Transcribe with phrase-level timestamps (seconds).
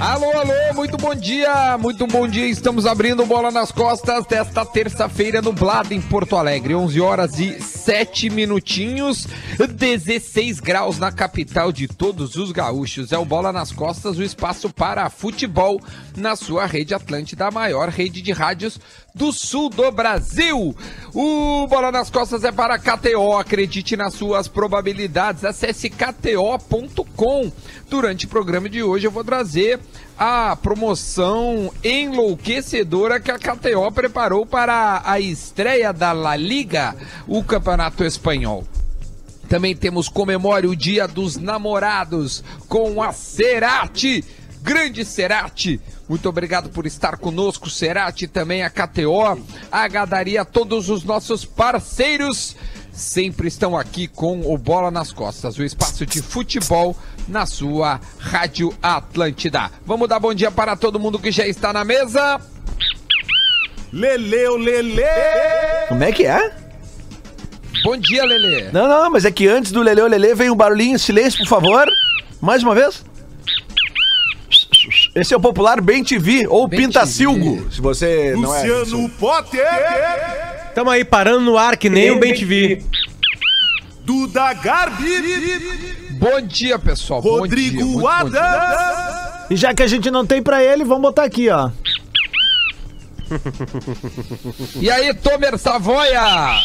[0.00, 2.46] Alô, alô, muito bom dia, muito bom dia.
[2.46, 6.72] Estamos abrindo bola nas costas desta terça-feira nublada em Porto Alegre.
[6.72, 9.26] 11 horas e 7 minutinhos,
[9.58, 13.10] 16 graus na capital de todos os gaúchos.
[13.10, 15.80] É o Bola nas Costas, o espaço para futebol
[16.16, 18.78] na sua rede Atlântida, a maior rede de rádios
[19.12, 20.76] do sul do Brasil.
[21.12, 23.36] O Bola nas Costas é para KTO.
[23.36, 25.44] Acredite nas suas probabilidades.
[25.44, 27.50] Acesse kto.com.
[27.88, 29.80] Durante o programa de hoje eu vou trazer
[30.18, 36.94] a promoção enlouquecedora que a KTO preparou para a estreia da La Liga,
[37.26, 38.66] o Campeonato Espanhol.
[39.48, 44.22] Também temos comemore o Dia dos Namorados com a Cerati,
[44.60, 45.80] grande Cerati.
[46.06, 49.42] Muito obrigado por estar conosco, Cerati, também a KTO,
[49.72, 52.54] a Gadaria, todos os nossos parceiros
[52.98, 56.96] sempre estão aqui com o Bola nas Costas, o espaço de futebol
[57.28, 59.70] na sua Rádio Atlântida.
[59.86, 62.40] Vamos dar bom dia para todo mundo que já está na mesa.
[63.92, 65.02] Leleu, Lele!
[65.88, 66.52] Como é que é?
[67.84, 68.70] Bom dia, Lele.
[68.72, 71.86] Não, não, mas é que antes do Leleu Lele vem um barulhinho, silêncio, por favor.
[72.40, 73.04] Mais uma vez.
[75.14, 78.66] Esse é o popular Bem TV ou Bem Pintacilgo, se você não é.
[78.66, 80.57] Luciano Potter!
[80.78, 82.84] Tamo aí parando no ar que nem o Bem TV.
[84.04, 85.10] Duda Garbi!
[86.12, 87.20] Bom dia, pessoal.
[87.20, 88.40] Bom dia, Rodrigo bom dia.
[88.40, 89.46] Adams!
[89.50, 91.72] E já que a gente não tem pra ele, vamos botar aqui, ó.
[94.80, 96.60] E aí, Tomer Savoia?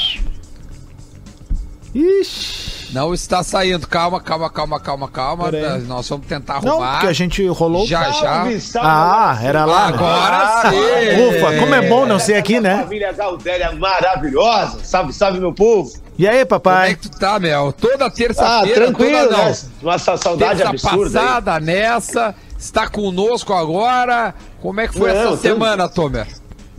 [1.95, 2.62] Ixi.
[2.93, 3.87] Não está saindo.
[3.87, 5.49] Calma, calma, calma, calma, calma.
[5.49, 5.81] Aí.
[5.87, 6.91] Nós vamos tentar Não, arrumar.
[6.93, 7.85] porque a gente rolou.
[7.87, 8.45] Já, já.
[8.81, 9.87] Ah, era lá.
[9.91, 9.97] né?
[9.97, 11.27] Agora sim.
[11.37, 12.83] Ufa, como é bom não ser aqui, né?
[12.83, 14.79] Família Galdéria maravilhosa.
[14.83, 15.91] Salve, salve, meu povo.
[16.17, 16.95] E aí, Como é papai?
[16.95, 17.73] que tu tá, Mel?
[17.73, 18.81] Toda Ah, terça-feira.
[18.85, 19.45] tranquilo, toda, não.
[19.45, 19.55] né?
[19.81, 21.19] Uma sa- saudade Terça absurda.
[21.19, 21.25] aí.
[21.25, 22.35] passada nessa.
[22.59, 24.35] Está conosco agora.
[24.61, 26.27] Como é que foi Não, essa semana, Tomer?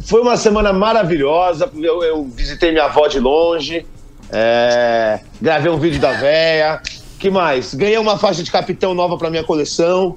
[0.06, 1.68] Foi uma semana maravilhosa.
[1.76, 3.84] Eu, eu visitei minha avó de longe.
[4.34, 6.80] É, gravei um vídeo da véia.
[7.18, 7.72] que mais?
[7.74, 10.16] Ganhei uma faixa de capitão nova para minha coleção.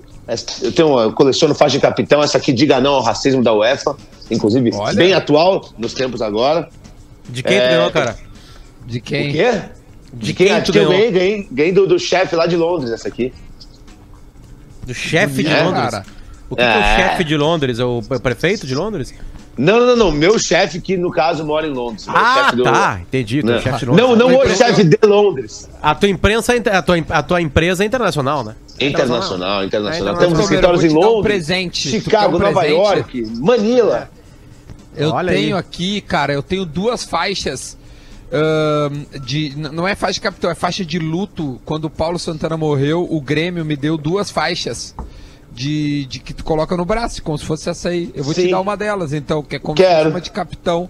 [0.62, 2.22] Eu tenho, eu coleciono faixa de capitão.
[2.22, 3.96] Essa aqui diga não ao racismo da UEFA.
[4.30, 4.94] Inclusive, Olha.
[4.96, 6.68] bem atual nos tempos agora.
[7.30, 8.18] De quem tu É, ganhou, cara?
[8.86, 9.32] De O quem?
[9.32, 9.62] quê?
[10.14, 10.92] De Quem, quem tu eu ganhou?
[10.92, 13.34] ganhei, ganhei, ganhei do, do chefe lá de Londres, essa aqui.
[14.86, 15.90] Do chefe de É, Londres?
[15.92, 16.06] cara.
[16.50, 16.96] O que, que é o É.
[17.10, 17.80] chefe de Londres?
[17.80, 19.14] É o prefeito de Londres?
[19.58, 20.12] Não, não, não.
[20.12, 22.06] Meu chefe, que no caso mora em Londres.
[22.08, 23.00] Meu Ah, chefe do- tá.
[23.02, 23.40] Entendi.
[23.40, 24.08] É Não, chefe de Londres.
[24.08, 25.68] não, não o chefe de Londres.
[25.82, 28.56] A tua imprensa, é a tua, a tua empresa é internacional, né?
[28.80, 30.16] Internacional, internacional.
[30.16, 31.90] É, Temos escritórios em dar um Londres, presente.
[31.90, 32.78] Chicago, um Nova presente?
[32.80, 34.10] York, Manila.
[34.96, 35.60] Eu Olha tenho aí.
[35.60, 37.76] aqui, cara, eu tenho duas faixas
[38.32, 39.54] ahn, de.
[39.58, 41.60] Não é faixa de capitão, é faixa de luto.
[41.66, 44.94] Quando o Paulo Santana morreu, o Grêmio me deu duas faixas
[45.58, 48.12] de, de que tu coloca no braço, como se fosse essa aí.
[48.14, 48.52] Eu vou te Sim.
[48.52, 50.88] dar uma delas, então, que é como se fosse uma de capitão.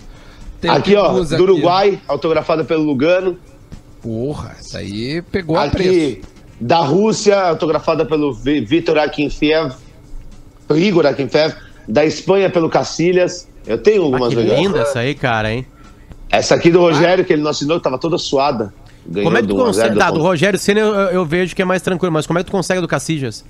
[0.59, 3.38] Tenho Aqui, ó, do Uruguai, autografada pelo Lugano.
[4.01, 5.89] Porra, essa aí pegou a preço.
[5.89, 6.22] Aqui,
[6.59, 9.73] da Rússia, autografada pelo Vi- Vitor Akinfeev.
[10.75, 11.53] Igor Akinfeev.
[11.88, 13.47] Da Espanha, pelo Cacilhas.
[13.66, 14.59] Eu tenho Ah, algumas que legais.
[14.59, 15.66] linda essa aí, cara, hein?
[16.29, 18.73] Essa aqui do Rogério, que ele não assinou, que tava toda suada.
[19.06, 19.94] Ganhou Como é que tu do 1 a 0 consegue?
[19.94, 20.22] do Tá, do.
[20.22, 22.81] Rogério Senna eu, eu vejo que é mais tranquilo, mas como é que tu consegue
[22.81, 23.45] do Cacilhas?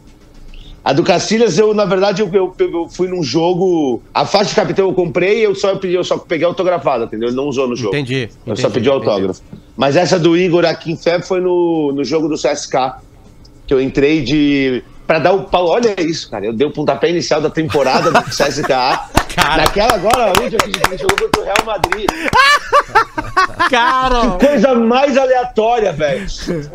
[0.84, 4.02] A do Cacilhas, eu, na verdade, eu, eu- eu fui num jogo.
[4.14, 7.28] A faixa de capitão eu comprei eu só, eu só peguei autografada, entendeu?
[7.28, 7.94] Ele não usou no jogo.
[7.96, 8.30] Entendi.
[8.46, 9.42] Eu entendi, só pedi autógrafo.
[9.76, 13.02] Mas essa do Igor aqui em Feb foi no, no jogo do CSK.
[13.68, 14.82] Que eu entrei de.
[15.06, 15.68] Pra dar o pau.
[15.68, 16.46] Olha isso, cara.
[16.46, 18.72] Eu dei o pontapé inicial da temporada do CSK.
[19.38, 22.10] Naquela agora, última que a gente jogou contra o Real Madrid.
[23.70, 24.32] Cara!
[24.32, 26.26] Coisa mais aleatória, velho.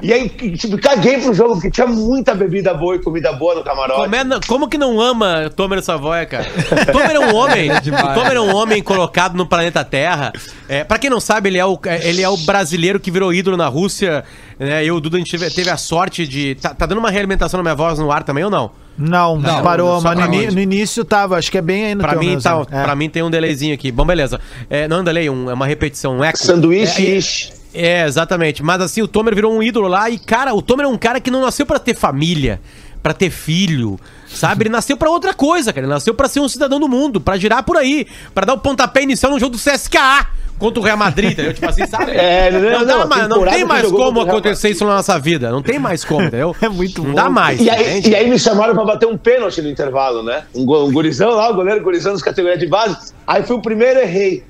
[0.02, 3.64] E aí, tipo, caguei pro jogo, porque tinha muita bebida boa e comida boa no
[3.64, 4.02] camarote.
[4.02, 6.46] Como, é- como que não ama Tomer Savoia, cara?
[6.92, 7.70] Tomer é um homem.
[7.72, 10.32] o Tomer é um homem colocado no planeta Terra.
[10.68, 13.56] É, pra quem não sabe, ele é, o, ele é o brasileiro que virou ídolo
[13.56, 14.24] na Rússia.
[14.58, 14.84] Né?
[14.84, 16.54] Eu, o Duda, a gente teve, teve a sorte de.
[16.56, 18.70] Tá, tá dando uma realimentação na minha voz no ar também ou não?
[18.96, 22.10] Não, Não, parou, mas no, no início tava, acho que é bem aí no Pra
[22.12, 22.82] teu mim, tá, É.
[22.82, 23.90] pra mim tem um delayzinho aqui.
[23.90, 24.38] Bom, beleza.
[24.68, 26.38] É, não é um delay, um- é uma repetição, um eco.
[26.38, 27.06] Sanduíche.
[27.06, 27.52] É, ixi.
[27.74, 28.62] É, exatamente.
[28.62, 31.20] Mas assim, o Tomer virou um ídolo lá e, cara, o Tomer é um cara
[31.20, 32.60] que não nasceu pra ter família,
[33.02, 33.98] pra ter filho,
[34.34, 34.64] sabe?
[34.64, 35.86] Ele nasceu pra outra coisa, cara.
[35.86, 38.58] Ele nasceu pra ser um cidadão do mundo, pra girar por aí, pra dar o
[38.58, 40.26] pontapé inicial no jogo do CSKA
[40.58, 41.52] contra o Real Madrid, entendeu?
[41.54, 42.12] Tipo assim, sabe?
[42.22, 44.70] É, não, não, dá não, a mais, não tem mais como contra o Real acontecer
[44.70, 45.50] isso na nossa vida.
[45.50, 46.54] Não tem mais como, entendeu?
[46.62, 47.16] É muito Não bom.
[47.16, 47.60] dá mais.
[47.60, 50.44] E aí, e aí me chamaram pra bater um pênalti no intervalo, né?
[50.54, 53.12] Um, um gurizão lá, o goleiro gurizão das categorias de base.
[53.26, 54.44] Aí fui o primeiro, errei.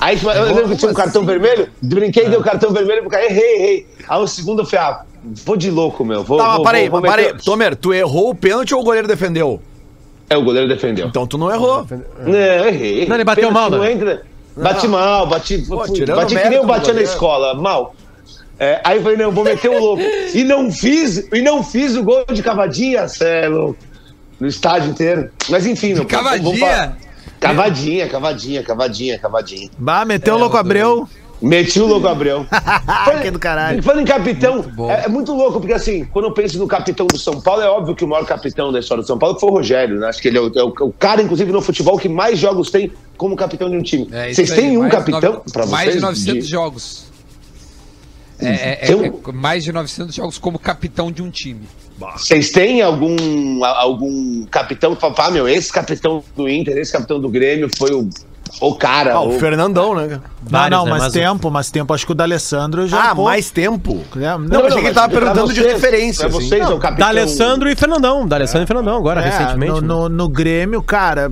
[0.00, 1.30] Aí tipo, eu lembro que tinha um Como cartão assim?
[1.30, 3.86] vermelho, brinquei, deu cartão vermelho pro cara, errei, errei.
[4.08, 5.02] Aí o segundo eu falei, ah,
[5.44, 6.22] vou de louco, meu.
[6.22, 7.26] Vou, Tá, mas vou, peraí, vou, vou peraí.
[7.26, 9.60] meter- Tomer, tu errou o pênalti ou o goleiro defendeu?
[10.28, 11.08] É, o goleiro defendeu.
[11.08, 11.84] Então tu não errou.
[12.24, 12.34] Não,
[12.66, 13.06] errei.
[13.08, 13.92] Não, ele bateu Pênalti mal, não né?
[13.92, 14.22] entra.
[14.56, 17.94] Bati mal, bati, Pô, fui- bati que nem eu batia na escola, mal.
[18.58, 20.02] É, aí eu falei, não, vou meter o louco.
[20.34, 23.76] E não fiz, e não fiz o gol de cavadinha, cê é louco.
[24.38, 25.30] No estádio inteiro.
[25.48, 25.96] Mas enfim, meu.
[26.06, 26.96] vamos Cavadinha?
[27.40, 29.70] Cavadinha, cavadinha, cavadinha, cavadinha.
[29.78, 31.08] Bah, meteu o louco Abreu.
[31.42, 32.46] Meti o louco Abreu.
[33.22, 33.82] que do caralho.
[33.82, 34.90] Falando em capitão, bom.
[34.90, 37.66] é, é muito louco, porque assim, quando eu penso no capitão do São Paulo, é
[37.68, 40.08] óbvio que o maior capitão da história do São Paulo foi o Rogério, né?
[40.08, 42.70] Acho que ele é o, é o- o cara, inclusive, no futebol que mais jogos
[42.70, 44.06] tem como capitão de um time.
[44.12, 45.70] É vocês aí, têm um mais capitão nove- pra vocês?
[45.70, 47.04] Mais de 900 De- jogos.
[48.38, 51.66] É, é- é- Tem um- é mais de 900 jogos como capitão de um time.
[52.00, 57.20] Vocês têm algum, algum capitão que fala, ah, meu, esse capitão do Inter, esse capitão
[57.20, 58.08] do Grêmio foi o,
[58.60, 59.14] o cara.
[59.14, 60.08] Ah, o- o Fernandão, né?
[60.08, 60.22] cara?
[60.42, 60.90] Não, Vários, não, né?
[60.92, 61.92] mas o- tempo, mas tempo.
[61.92, 63.10] Acho que o D'Alessandro já.
[63.10, 64.02] Ah, pô, mais tempo?
[64.16, 66.48] é, Não, achei que ele tava perguntando de vocês, referência, Pra assim.
[66.48, 67.06] vocês, é o capitão.
[67.06, 68.26] D'Alessandro e Fernandão.
[68.26, 69.72] D'Alessandro e Fernandão, agora, É, recentemente.
[69.72, 69.86] No, né?
[69.86, 71.30] no, no Grêmio, cara,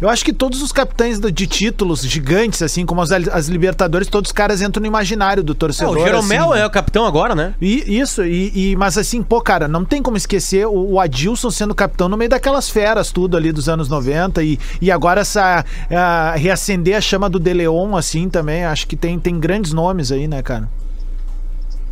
[0.00, 4.28] eu acho que todos os capitães de títulos gigantes, assim, como as, as Libertadores, todos
[4.30, 5.96] os caras entram no imaginário do É, torcedor.
[5.98, 6.62] o Jeromel assim.
[6.62, 7.54] é o capitão agora, né?
[7.60, 11.50] E, isso, e, e- mas assim, pô, cara, não tem como esquecer o, o Adilson
[11.50, 15.64] sendo capitão no meio daquelas feras, tudo ali dos anos 90, e, e agora essa.
[15.90, 20.10] ah, reacender a chama do De Leon, assim, também, acho que tem, tem grandes nomes
[20.10, 20.68] aí, né, cara?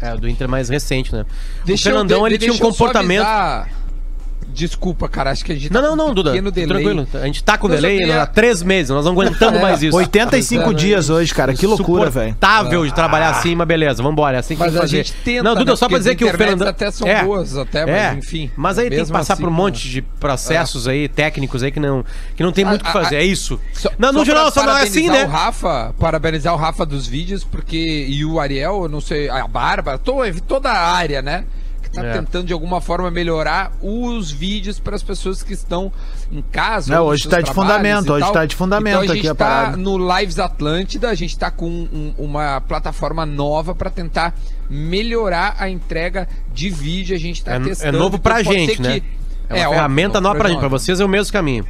[0.01, 1.25] É, o do Inter mais recente, né?
[1.65, 3.21] Deixa o eu- Fernandão, de- ele tinha um eu comportamento.
[3.23, 3.69] avisar-
[4.53, 6.31] Desculpa, cara, acho que a gente Não, tá não, com não, um Duda.
[6.31, 6.85] pequeno delay.
[6.85, 7.09] Tranquilo.
[7.15, 9.83] A gente tá com só delay queria- há três meses, nós não aguentamos É, mais
[9.83, 9.97] isso.
[9.97, 12.29] 85 Pois é, dias hoje, cara, que loucura, velho.
[12.31, 14.37] Insuportável de trabalhar assim, mas beleza, vambora.
[14.37, 14.97] É assim que Mas tem que a fazer.
[14.97, 15.77] gente tenta, Não, Duda, né?
[15.77, 16.69] só pra dizer as que o Fernandão.
[16.69, 18.51] até são boas, até, mas enfim.
[18.57, 19.57] Mas aí tem que passar assim, por um né?
[19.59, 22.05] monte de processos aí, técnicos aí, que não,
[22.37, 23.17] que não tem muito o que A- a- fazer.
[23.17, 23.61] É isso.
[23.73, 25.25] Só- não, no só geral, só não é assim, né?
[25.25, 28.07] O Rafa, parabenizar o Rafa dos vídeos, porque.
[28.09, 31.45] E o Ariel, eu não sei, a Bárbara, to- toda a área, né?
[31.91, 32.13] Que tá É.
[32.13, 35.91] tentando de alguma forma melhorar os vídeos para as pessoas que estão
[36.31, 36.93] em casa.
[36.95, 38.33] É, nos hoje seus tá de fundamento, hoje tal.
[38.33, 39.77] tá de fundamento então, a aqui gente a tá parada.
[39.79, 44.35] no Lives Atlântida, a gente tá com um- uma plataforma nova para tentar
[44.69, 47.17] melhorar a entrega de vídeo.
[47.17, 47.99] A gente tá É, é testando.
[47.99, 49.01] novo pra então pode gente, ser né?
[49.01, 49.07] que-
[49.49, 50.59] É uma óbvio, ferramenta novo nova pra gente.
[50.59, 50.83] Pra nós.
[50.83, 51.67] vocês é o mesmo caminho.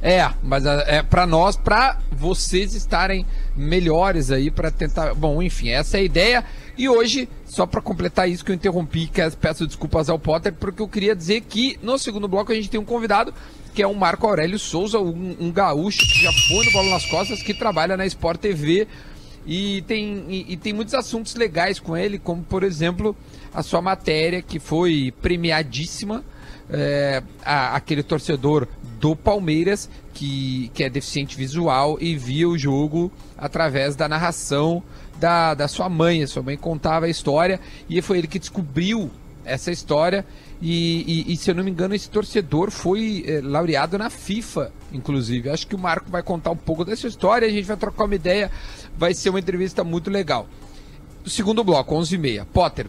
[0.00, 3.26] É, mas a- é para nós, para vocês estarem
[3.56, 5.12] melhores aí para tentar.
[5.14, 6.44] Bom, enfim, essa é a ideia.
[6.78, 10.80] E hoje, só para completar isso que eu interrompi, que peço desculpas ao Potter, porque
[10.80, 13.34] eu queria dizer que no segundo bloco a gente tem um convidado
[13.74, 17.04] que é o Marco Aurélio Souza, um, um gaúcho que já foi no Bola nas
[17.06, 18.86] Costas, que trabalha na Sport TV.
[19.46, 23.16] E tem, e, e tem muitos assuntos legais com ele, como por exemplo
[23.52, 26.24] a sua matéria que foi premiadíssima.
[26.70, 28.68] é, a- aquele torcedor
[29.00, 34.82] do Palmeiras que, que é deficiente visual e via o jogo através da narração
[35.18, 36.22] da, da sua mãe.
[36.22, 39.10] A sua mãe contava a história e foi ele que descobriu
[39.44, 40.24] essa história.
[40.60, 44.72] E, e- e, se eu não me engano, esse torcedor foi eh, laureado na FIFA,
[44.92, 45.48] inclusive.
[45.50, 47.46] Acho que o Marco vai contar um pouco dessa história.
[47.46, 48.50] A gente vai trocar uma ideia.
[48.96, 50.48] Vai ser uma entrevista muito legal.
[51.24, 52.44] O segundo bloco, 11h30.
[52.52, 52.86] Potter,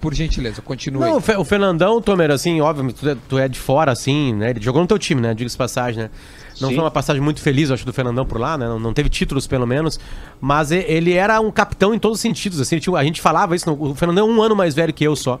[0.00, 1.00] por gentileza, continue.
[1.02, 4.34] Não, o Fe- o Fernandão, Tomer, assim, óbvio, tu é, tu é de fora, assim,
[4.34, 4.50] né?
[4.50, 5.34] Ele jogou no teu time, né?
[5.34, 6.10] Diga-se passagem, né?
[6.60, 6.76] Não Sim.
[6.76, 8.66] foi uma passagem muito feliz, eu acho, do Fernandão por lá, né?
[8.66, 9.98] Não, não teve títulos, pelo menos.
[10.40, 12.78] Mas ele era um capitão em todos os sentidos, assim.
[12.96, 15.40] a gente falava isso, o Fernandão é um ano mais velho que eu só.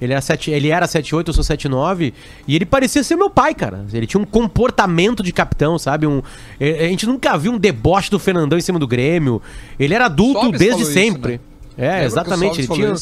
[0.00, 2.14] Ele era, 7, ele era 7'8, eu sou 7'9.
[2.48, 3.84] E ele parecia ser meu pai, cara.
[3.92, 6.06] Ele tinha um comportamento de capitão, sabe?
[6.06, 6.22] Um,
[6.58, 9.42] a gente nunca viu um deboche do Fernandão em cima do Grêmio.
[9.78, 11.32] Ele era adulto Sobes desde falou isso, sempre.
[11.32, 11.40] né?
[11.80, 12.66] É, o exatamente.
[12.68, 12.92] Tinha...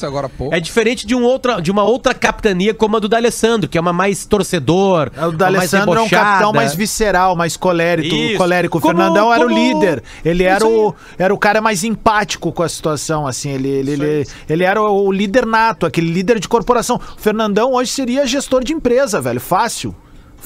[0.52, 3.80] É diferente de, um outra, de uma outra capitania como a do D'Alessandro, que é
[3.80, 5.10] uma mais torcedor.
[5.16, 8.14] O uma D'Alessandro é um capitão mais visceral, mais colérico.
[8.14, 8.36] Isso.
[8.38, 8.78] colérico.
[8.78, 10.02] O Como- Fernandão era o como- líder.
[10.24, 13.50] Ele era o, era o cara mais empático com a situação, assim.
[13.50, 17.00] Ele, ele, ele, ele era o, o líder nato, aquele líder de corporação.
[17.16, 19.40] O Fernandão hoje seria gestor de empresa, velho.
[19.40, 19.94] Fácil.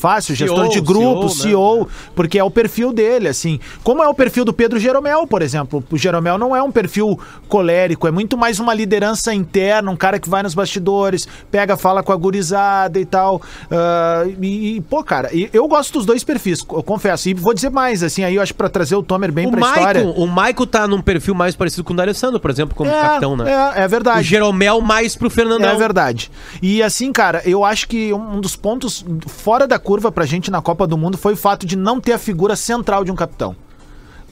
[0.03, 1.85] Fácil, gestor de grupo, CEO, né?
[1.85, 3.61] CEO, porque é o perfil dele, assim.
[3.85, 5.83] Como é o perfil do Pedro Jeromel, por exemplo.
[5.93, 7.17] O Jeromel não é um perfil
[7.49, 12.03] colérico, é muito mais uma liderança interna, um cara que vai nos bastidores, pega, fala
[12.03, 13.41] com a gurizada e tal.
[13.71, 17.29] Ah, e, e, pô, cara, eu gosto dos dois perfis, eu confesso.
[17.29, 19.61] E vou dizer mais, assim, aí eu acho pra trazer o Tomer bem O pra
[19.61, 20.05] história.
[20.05, 23.73] o Maicon tá num perfil mais parecido com o D'Alessandro, por exemplo, como capitão, né?
[23.77, 24.27] É, é O verdade.
[24.27, 25.71] Jeromel mais pro Fernandão.
[25.71, 26.29] É verdade.
[26.61, 30.63] E assim, cara, eu acho que um dos pontos fora da curva pra gente na
[30.63, 33.57] Copa do Mundo foi o fato de não ter a figura central de um capitão.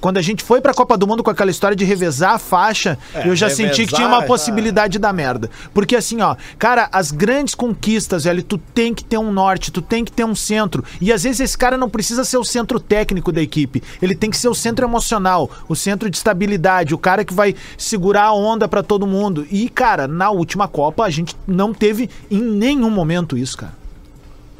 [0.01, 2.99] Quando a gente foi pra Copa do Mundo com aquela história de revezar a faixa,
[3.25, 5.51] eu já senti que tinha uma revezar, possibilidade de dar merda.
[5.75, 9.83] Porque assim, ó, cara, as grandes conquistas, velho, tu tem que ter um norte, tu
[9.83, 10.83] tem que ter um centro.
[11.01, 13.83] E às vezes esse cara não precisa ser o centro técnico da equipe.
[14.01, 17.55] Ele tem que ser o centro emocional, o centro de estabilidade, o cara que vai
[17.77, 19.47] segurar a onda pra todo mundo.
[19.51, 23.80] E, cara, na última Copa a gente não teve em nenhum momento isso, cara.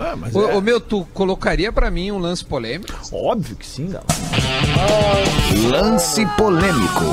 [0.01, 0.57] Ah, mas Ô, é.
[0.57, 2.91] ô, meu, tu colocaria pra mim um lance polêmico?
[3.13, 4.07] Óbvio que sim, galera.
[5.69, 7.05] Lance polêmico.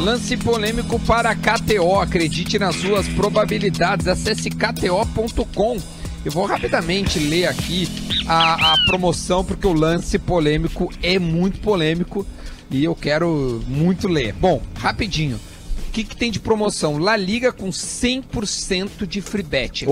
[0.00, 2.00] Lance polêmico para KTO.
[2.00, 4.08] Acredite nas suas probabilidades.
[4.08, 5.78] Acesse kto.com.
[6.24, 7.88] Eu vou rapidamente ler aqui
[8.26, 12.26] a, a promoção, porque o lance polêmico é muito polêmico
[12.68, 14.32] e eu quero muito ler.
[14.32, 15.38] Bom, rapidinho.
[15.96, 16.98] O que, que tem de promoção?
[16.98, 19.86] La Liga com 100% de free bet.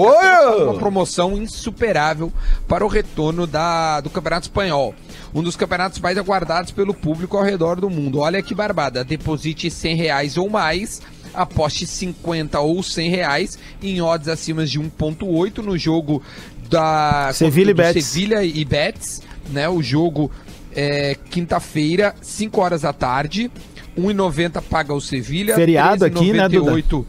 [0.65, 2.31] Uma promoção insuperável
[2.69, 4.95] para o retorno da, do Campeonato Espanhol.
[5.35, 8.19] Um dos campeonatos mais aguardados pelo público ao redor do mundo.
[8.19, 9.03] Olha que barbada.
[9.03, 11.01] Deposite 100 reais ou mais,
[11.33, 16.23] aposte 50 ou 100 reais em odds acima de 1.8 no jogo
[16.69, 18.05] da Sevilha e Betis.
[18.05, 19.71] Sevilha e Betis, né?
[19.71, 20.31] O jogo
[20.77, 23.51] é quinta-feira, 5 horas da tarde.
[23.99, 25.55] 1,90 paga o Sevilha.
[25.55, 26.73] Feriado aqui, né, Duda?
[26.73, 27.05] 13,98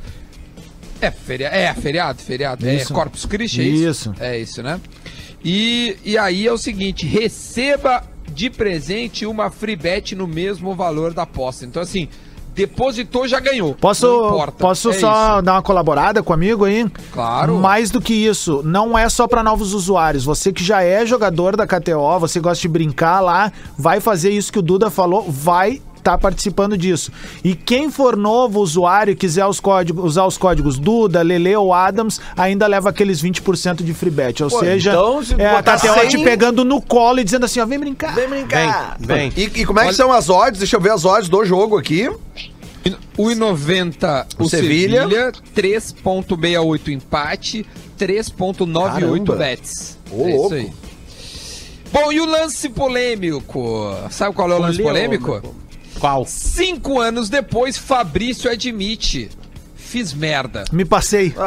[1.01, 2.67] é, feria é, feriado, feriado.
[2.69, 2.91] Isso.
[2.91, 4.11] É Corpus Christi, é isso?
[4.11, 4.15] Isso.
[4.19, 4.79] É isso, né?
[5.43, 11.13] E, e aí é o seguinte, receba de presente uma free bet no mesmo valor
[11.13, 11.65] da aposta.
[11.65, 12.07] Então, assim,
[12.55, 13.75] depositou, já ganhou.
[13.75, 15.41] Posso, posso É só isso.
[15.43, 16.89] dar uma colaborada com o amigo aí?
[17.11, 17.57] Claro.
[17.59, 20.23] Mais do que isso, não é só para novos usuários.
[20.23, 24.51] Você que já é jogador da KTO, você gosta de brincar lá, vai fazer isso
[24.51, 27.11] que o Duda falou, vai estar participando disso.
[27.43, 31.73] E quem for novo usuário e quiser os códigos, usar os códigos Duda, Lele ou
[31.73, 34.43] Adams, ainda leva aqueles 20% de free bet.
[34.43, 37.45] Ou Pô, seja, então, se é a KTO 100 te pegando no colo e dizendo
[37.45, 38.13] assim, ó, vem brincar.
[38.13, 38.95] Vem brincar.
[38.99, 39.33] Vem, vem.
[39.35, 40.59] E, e como é que são as odds?
[40.59, 42.07] Deixa eu ver as odds do jogo aqui.
[43.17, 45.01] 1,90 o O Sevilha.
[45.01, 47.65] Sevilha, 3,68 empate,
[47.99, 49.35] 3,98 Caramba.
[49.35, 49.97] bets.
[50.11, 50.55] Ô, é isso louco.
[50.55, 50.71] aí.
[51.91, 53.95] Bom, e o lance polêmico?
[54.11, 55.41] Sabe qual é o lance polêmico?
[55.99, 56.25] Qual?
[56.25, 59.29] Cinco anos depois, Fabrício admite.
[59.75, 60.65] Fiz merda.
[60.71, 61.33] Me passei.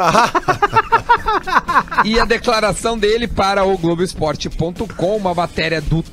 [2.05, 6.03] E a declaração dele para o Globoesporte.com, uma matéria do,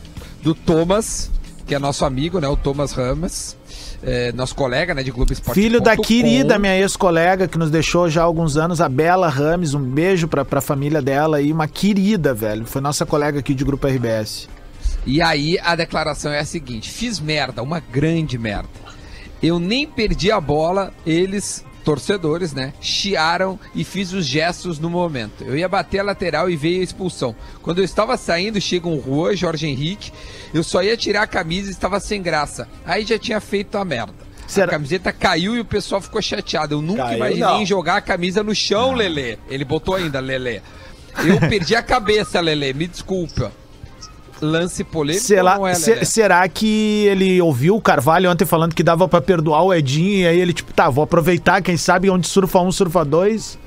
[0.42, 1.30] do Thomas,
[1.66, 2.48] que é nosso amigo, né?
[2.48, 3.56] O Thomas Ramos,
[4.02, 5.02] é, nosso colega, né?
[5.02, 5.54] De Globoesporte.com.
[5.54, 9.74] Filho da querida minha ex-colega que nos deixou já há alguns anos, a Bela Rames.
[9.74, 11.52] Um beijo pra, pra família dela aí.
[11.52, 12.66] Uma querida, velho.
[12.66, 14.48] Foi nossa colega aqui de Grupo RBS.
[15.06, 18.68] E aí a declaração é a seguinte: fiz merda, uma grande merda.
[19.42, 22.72] Eu nem perdi a bola, eles, torcedores, né?
[22.80, 25.44] Chiaram e fiz os gestos no momento.
[25.44, 27.36] Eu ia bater a lateral e veio a expulsão.
[27.62, 30.10] Quando eu estava saindo, chega um Juan, Jorge Henrique.
[30.52, 32.66] Eu só ia tirar a camisa e estava sem graça.
[32.84, 34.14] Aí já tinha feito a merda.
[34.48, 36.74] Será- A camiseta caiu e o pessoal ficou chateado.
[36.76, 37.66] Eu nunca Caiu, imaginei não.
[37.66, 39.36] jogar a camisa no chão, Lelê.
[39.50, 40.60] Ele botou ainda, Lelê.
[41.24, 42.72] Eu perdi a cabeça, Lelê.
[42.72, 43.52] Me desculpa.
[44.40, 48.74] Lance polêmico Será, ou não é, se- será que ele ouviu o Carvalho ontem falando
[48.74, 52.10] que dava pra perdoar o Edinho e aí ele, tipo, tá, vou aproveitar, quem sabe
[52.10, 53.58] onde surfa um, surfa dois.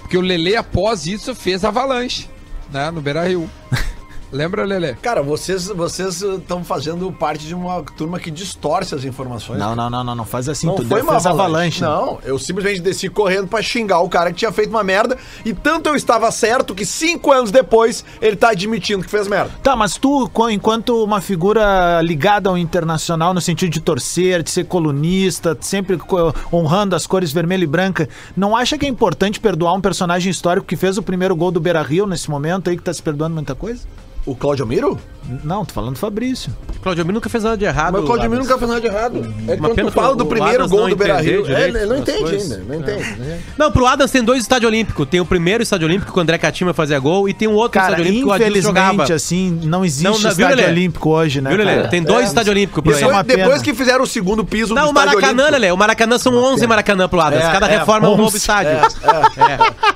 [0.00, 2.28] Porque o Lele, após isso, fez avalanche,
[2.72, 2.90] né?
[2.90, 3.48] No Beira Rio.
[4.34, 4.96] Lembra, Lele?
[5.00, 9.60] Cara, vocês vocês estão fazendo parte de uma turma que distorce as informações.
[9.60, 11.84] Não, não, não, não, não faz assim, Não tu foi uma fez avalanche.
[11.84, 12.12] avalanche.
[12.14, 15.16] Não, eu simplesmente desci correndo pra xingar o cara que tinha feito uma merda.
[15.44, 19.52] E tanto eu estava certo que cinco anos depois ele tá admitindo que fez merda.
[19.62, 24.64] Tá, mas tu, enquanto uma figura ligada ao internacional, no sentido de torcer, de ser
[24.66, 25.96] colunista, sempre
[26.52, 30.66] honrando as cores vermelho e branca, não acha que é importante perdoar um personagem histórico
[30.66, 33.36] que fez o primeiro gol do Beira Rio nesse momento aí, que tá se perdoando
[33.36, 33.82] muita coisa?
[34.26, 34.98] O Claudio Miro?
[35.42, 36.54] Não, tô falando do Fabrício.
[36.82, 37.92] Claudio Miro nunca fez nada de errado.
[37.94, 39.34] Mas o Claudio Miro nunca fez nada de errado.
[39.48, 41.40] É quando tu fala do o primeiro gol não do Beira Rio.
[41.40, 42.52] entender É, ele não entende coisas.
[42.52, 43.10] ainda, não entende.
[43.20, 43.40] né?
[43.56, 45.06] Não, pro Adams tem dois estádios olímpicos.
[45.08, 47.72] Tem o primeiro estádio olímpico que o André Catima fazia gol e tem um outro
[47.80, 48.86] Cara, estádio olímpico que o Adilson jogava.
[48.92, 50.68] infelizmente, assim, não existe Não, não, viu, estádio Lelê?
[50.68, 51.50] olímpico hoje, né?
[51.54, 51.88] Viu, Lelê?
[51.88, 52.28] Tem dois É.
[52.28, 52.94] estádios olímpicos.
[52.94, 55.52] Isso é uma Depois, que fizeram o segundo piso Não, do o estádio Maracanã, olímpico.
[55.60, 55.72] Lelê.
[55.72, 57.44] O Maracanã são 11 Maracanã pro Adams.
[57.44, 58.22] É, Cada é, reforma é um 11.
[58.22, 58.72] novo estádio.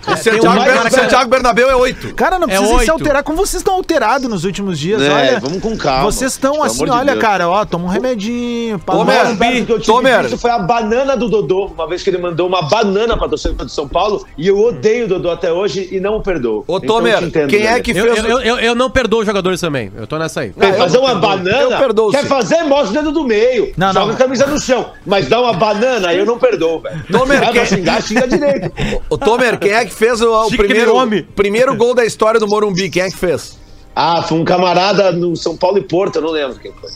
[0.06, 0.90] O Santiago, Ber- Maracanã.
[0.90, 2.14] Santiago Bernabéu é oito.
[2.14, 5.02] Cara, não É precisa se alterar como vocês estão alterados nos últimos dias.
[5.02, 7.18] É, olha, vamos com calma, Vocês estão assim, de olha, Deus.
[7.20, 8.78] cara, ó, toma um remedinho.
[8.78, 9.26] Tomer,
[9.68, 10.22] eu tive Tomer.
[10.22, 13.64] visto foi a banana do Dodô, uma vez que ele mandou uma banana pra torcida
[13.64, 16.64] do São Paulo, e eu odeio o Dodô até hoje e não o perdoo.
[16.66, 18.24] Ô, Então eu Tomer, te entendo, quem é que Eu, fez...
[18.24, 19.92] eu, eu, eu não perdoo os jogadores também.
[19.94, 20.52] Eu tô nessa aí.
[20.58, 21.76] Quer fazer uma Eu banana?
[21.78, 22.26] perdoo, Quer sim.
[22.28, 22.62] fazer?
[22.64, 23.72] Mostra o dedo do meio.
[23.76, 24.14] Não, Joga não.
[24.14, 24.86] a camisa no chão.
[25.04, 27.04] Mas dá uma banana, aí eu não perdoo, velho.
[27.10, 28.72] Tomer, quem- pra xingar, xinga direito.
[29.10, 30.92] Ô, Tomer, quem é que fez o, o primeiro,
[31.34, 32.88] primeiro gol da história do Morumbi?
[32.88, 33.57] Quem é que fez?
[34.00, 36.88] Ah, foi um camarada no São Paulo e Porto, eu não lembro quem foi.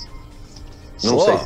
[1.02, 1.25] Não Pô.
[1.25, 1.37] sei.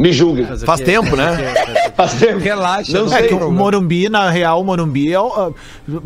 [0.00, 0.46] Me julgue.
[0.64, 1.36] Faz tempo, né?
[1.94, 2.38] Faz tempo.
[2.38, 2.92] Relaxa.
[2.92, 3.28] Não não É sei.
[3.28, 5.20] que tem o Morumbi, na real, o Morumbi é.
[5.20, 5.50] o- ah,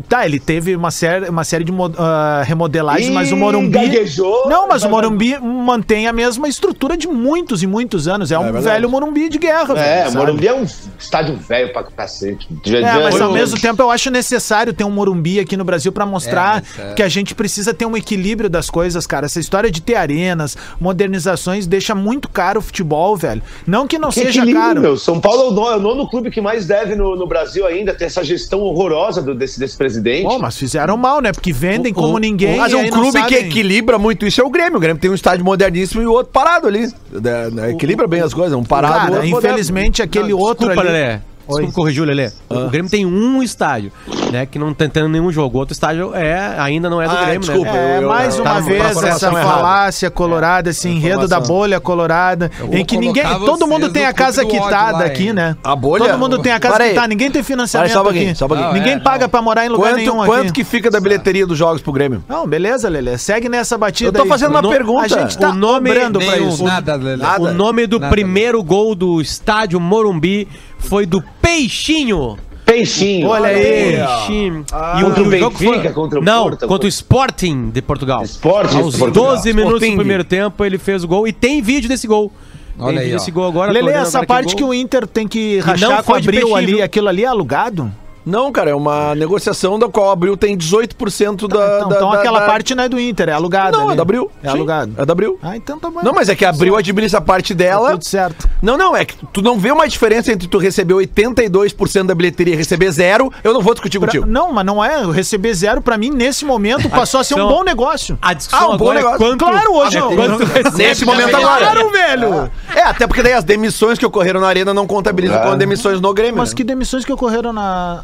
[0.09, 3.69] tá, ele teve uma série, uma série de mo- ah, remodelagens, mas o Morumbi.
[3.69, 4.49] gaguejou.
[4.49, 8.31] Não, mas o Morumbi mantém a mesma estrutura de muitos e muitos anos.
[8.31, 8.65] É um verdade.
[8.65, 10.17] velho Morumbi de guerra, É, velho, sabe?
[10.17, 10.65] Morumbi é um
[10.99, 12.47] estádio velho pra cacete.
[12.65, 15.91] Já- É, mas ao mesmo tempo eu acho necessário ter um Morumbi aqui no Brasil
[15.91, 16.93] pra mostrar É, é.
[16.95, 19.25] que a gente precisa ter um equilíbrio das coisas, cara.
[19.27, 23.41] Essa história de ter arenas, modernizações, deixa muito caro o futebol, velho.
[23.65, 24.81] Não que não Que seja equilíbrio, caro.
[24.81, 24.97] meu.
[24.97, 27.65] São Paulo é o nono, é o nono clube que mais deve no, no Brasil
[27.65, 27.93] ainda.
[27.93, 30.23] Tem essa gestão horrorosa do- desse, desse presidente.
[30.23, 31.31] Bom, mas fizeram mal, né?
[31.31, 32.57] Porque vendem O- como o- ninguém.
[32.57, 34.77] Mas um não clube que equilibra muito isso é o Grêmio.
[34.77, 36.91] O Grêmio tem um estádio moderníssimo e o outro parado ali.
[37.13, 38.57] É, né, Equilibra bem as coisas.
[38.57, 38.93] Um parado.
[38.95, 39.37] Cara, moderno.
[39.37, 41.21] infelizmente aquele outro Desculpa, ali.
[41.47, 42.31] Desculpa corrigir o Lelê.
[42.49, 43.91] O Grêmio tem um estádio,
[44.31, 44.45] né?
[44.45, 45.57] Que não tá tendo nenhum jogo.
[45.57, 47.77] O outro estádio é, ainda não é do Ah, Grêmio, desculpa, né?
[47.93, 49.47] É, Eu- eu- mais eu- uma tá vez essa informação errada.
[49.55, 54.43] falácia colorada, esse enredo da bolha colorada, em que ninguém, todo mundo tem a casa
[54.45, 55.55] quitada lá, aqui, né?
[55.63, 56.05] A bolha?
[56.05, 58.37] Todo mundo tem a casa quitada, ninguém tem financiamento só pouquinho, aqui.
[58.37, 58.67] só pouquinho.
[58.67, 59.29] Não, Ninguém é, paga não.
[59.29, 60.51] pra morar em lugar Quanto, nenhum quanto aqui.
[60.53, 62.23] que fica da bilheteria dos jogos pro Grêmio?
[62.27, 63.17] Não, beleza, Lelê.
[63.17, 64.29] Segue nessa batida Eu tô aí.
[64.29, 65.05] fazendo uma no- pergunta.
[65.05, 66.63] A gente tá O nome- cobrando pra isso.
[66.63, 67.23] nada, Lelê.
[67.39, 70.47] O nome do primeiro gol do estádio Morumbi
[70.85, 72.37] foi do Peixinho.
[72.65, 73.27] Peixinho.
[73.27, 73.97] Olha aí.
[73.97, 74.65] Peixinho.
[74.71, 74.99] Ah.
[75.01, 78.23] Contra o Benfica, contra o Não, Porto, contra o Sporting de Portugal.
[78.23, 79.35] Sporting Aos de Portugal.
[79.35, 79.91] 12 minutos Sporting.
[79.91, 81.27] do primeiro tempo, ele fez o gol.
[81.27, 82.31] E tem vídeo desse gol.
[82.77, 83.19] Olha tem aí, vídeo ó.
[83.19, 83.71] desse gol agora.
[83.71, 84.71] olhando essa agora parte que gol.
[84.71, 86.83] o Inter tem que rachar com foi o de Abril peixinho, ali, viu?
[86.83, 87.91] aquilo ali é alugado?
[88.25, 91.77] Não, cara, é uma negociação da qual a Abril tem 18% da.
[91.77, 93.77] então da- então da- aquela da- parte não é do Inter, é alugado.
[93.77, 93.93] Não, ali.
[93.93, 94.31] é da Abril.
[94.41, 94.93] É Sim, alugado.
[94.97, 95.37] É da Abril.
[95.43, 96.01] Ah, então tá bom.
[96.01, 97.91] Não, mas é que a Abril administra a parte Tá dela.
[97.91, 98.49] tudo certo.
[98.61, 102.53] Não, não, é que tu não vê uma diferença entre tu receber 82% da bilheteria
[102.53, 103.31] e receber zero.
[103.43, 104.25] Eu não vou discutir Pra- contigo.
[104.25, 105.03] não, mas não é.
[105.03, 108.17] Eu Receber zero pra mim, nesse momento, passou a ser um São- bom negócio.
[108.21, 109.17] A discussão Ah, um bom é negócio.
[109.17, 109.45] quanto...
[109.45, 111.65] Claro, hoje é eu- quanto Nesse momento agora.
[111.71, 112.51] Claro, velho!
[112.75, 115.41] É, até porque daí as demissões que ocorreram na arena não contabilizam Ah.
[115.41, 116.37] como demissões no Grêmio.
[116.37, 116.55] Mas né?
[116.55, 118.03] que demissões que ocorreram na,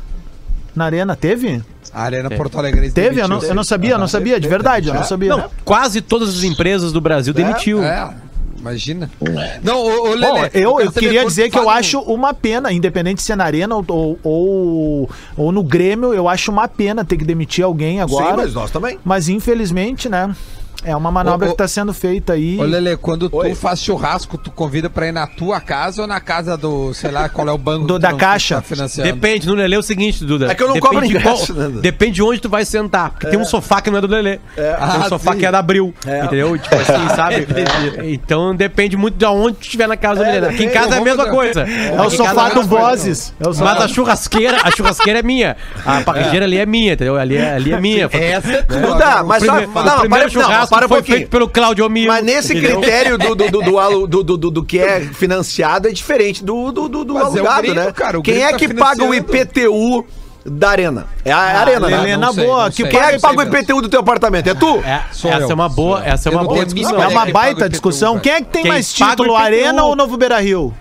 [0.75, 1.15] na arena?
[1.15, 1.61] Teve?
[1.93, 2.89] A Arena Porto Alegre.
[2.91, 3.19] Teve?
[3.19, 5.35] Eu não, eu não sabia, eu não sabia, de verdade, eu não sabia.
[5.35, 7.83] Não, quase todas as empresas do Brasil demitiu.
[7.83, 8.13] É,
[8.57, 9.09] imagina.
[9.61, 10.49] Não, ô, ô Lelê.
[10.49, 13.75] Bom, eu, eu queria dizer que eu acho uma pena, independente se é na Arena
[13.75, 18.29] ou, ou, ou, ou no Grêmio, eu acho uma pena ter que demitir alguém agora.
[18.29, 18.97] Sim, mas nós também.
[19.03, 20.33] Mas infelizmente, né?
[20.83, 22.57] É uma manobra Ô, ô, que tá sendo feita aí.
[22.59, 23.49] Ô, Lelê, quando Oi.
[23.51, 27.11] tu faz churrasco, tu convida pra ir na tua casa ou na casa do, sei
[27.11, 28.55] lá, qual é o banco Do- que da tu Caixa.
[28.55, 29.11] tá financiando?
[29.11, 30.51] Depende, no Lelê é o seguinte, Duda.
[30.51, 31.81] É que eu não depende cobro de ingresso, qual- né, Duda?
[31.81, 33.11] Depende de onde tu vai sentar.
[33.11, 34.39] Porque tem um sofá que não é do Lelê.
[34.55, 35.37] Tem um Ah, sofá sim.
[35.39, 35.93] que é da Abril.
[36.05, 36.25] É.
[36.25, 36.57] Entendeu?
[36.57, 37.47] Tipo assim, sabe?
[38.03, 40.47] então depende muito de onde tu estiver na casa do Lelê.
[40.47, 41.61] Aqui em casa é a mesma coisa.
[41.61, 42.63] É o sofá do é.
[42.63, 43.33] Vozes.
[43.39, 43.47] É.
[43.63, 45.55] Mas a churrasqueira, a churrasqueira é minha.
[45.85, 47.17] A parrilheira ali é minha, entendeu?
[47.17, 48.09] Ali é, ali é minha.
[48.11, 48.79] Essa é tua.
[48.81, 49.51] Duda, mas o só.
[49.61, 51.17] Não, para, primeiro não, churrasco para um foi pouquinho.
[51.17, 52.07] feito pelo Claudio Mil.
[52.07, 55.91] Mas nesse critério do, do, do, do, do, do, do- do que é financiado é
[55.91, 57.91] diferente do, do, do, do é o alugado, Grêmio, né?
[57.91, 59.13] cara, o Quem é tá que paga o.
[59.13, 60.05] IPTU
[60.45, 61.05] da arena?
[61.23, 61.97] É a arena, né?
[61.97, 62.87] Lelê, na sei, boa, não que sei.
[62.91, 63.57] Quem é que sei paga o mesmo.
[63.57, 64.47] IPTU do teu apartamento?
[64.49, 64.77] É tu?
[64.79, 66.13] É, Sou essa eu, é uma boa, sou eu.
[66.13, 67.01] essa é uma boa discussão.
[67.03, 68.19] É uma baita discussão.
[68.19, 69.35] Quem é que tem Quem mais título?
[69.35, 70.73] Arena ou Novo Beira Rio?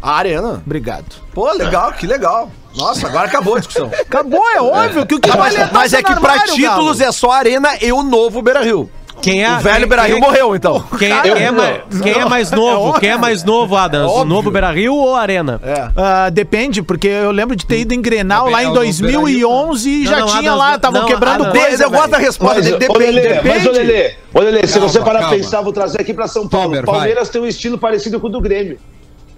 [0.00, 0.62] A arena.
[0.64, 1.06] Obrigado.
[1.34, 2.50] Pô, legal, que legal.
[2.76, 3.90] Nossa, agora acabou a discussão.
[4.00, 7.02] Acabou, é óbvio que o que vale mas, é mas é que pra títulos Galo.
[7.02, 8.88] é só a arena e o novo Beira Rio.
[9.22, 10.80] Quem é, O velho Beira Rio quem- morreu, então.
[10.98, 11.62] Quem, Eu- quem é, não.
[11.62, 12.98] mais, quem é mais novo?
[13.00, 14.10] Quem é mais novo, Adams?
[14.12, 15.60] O novo Beira Rio ou Arena?
[15.62, 15.88] É.
[15.96, 19.88] Ah, depende, porque eu lembro de ter ido em Grenal lá é em o 2011
[19.90, 21.62] e já não, tinha Adams, lá, estavam quebrando Adams.
[21.64, 21.84] coisa.
[21.84, 22.76] eu gosto da resposta Mas, dele.
[22.76, 23.48] ô, Depende, Lelê, depende.
[23.48, 26.26] mas, ô, Lelê, ô, Lelê, se Calma, você parar pra pensar, vou trazer aqui pra
[26.26, 26.82] São Paulo.
[26.82, 28.78] Palmeiras tem um estilo parecido com o do Grêmio.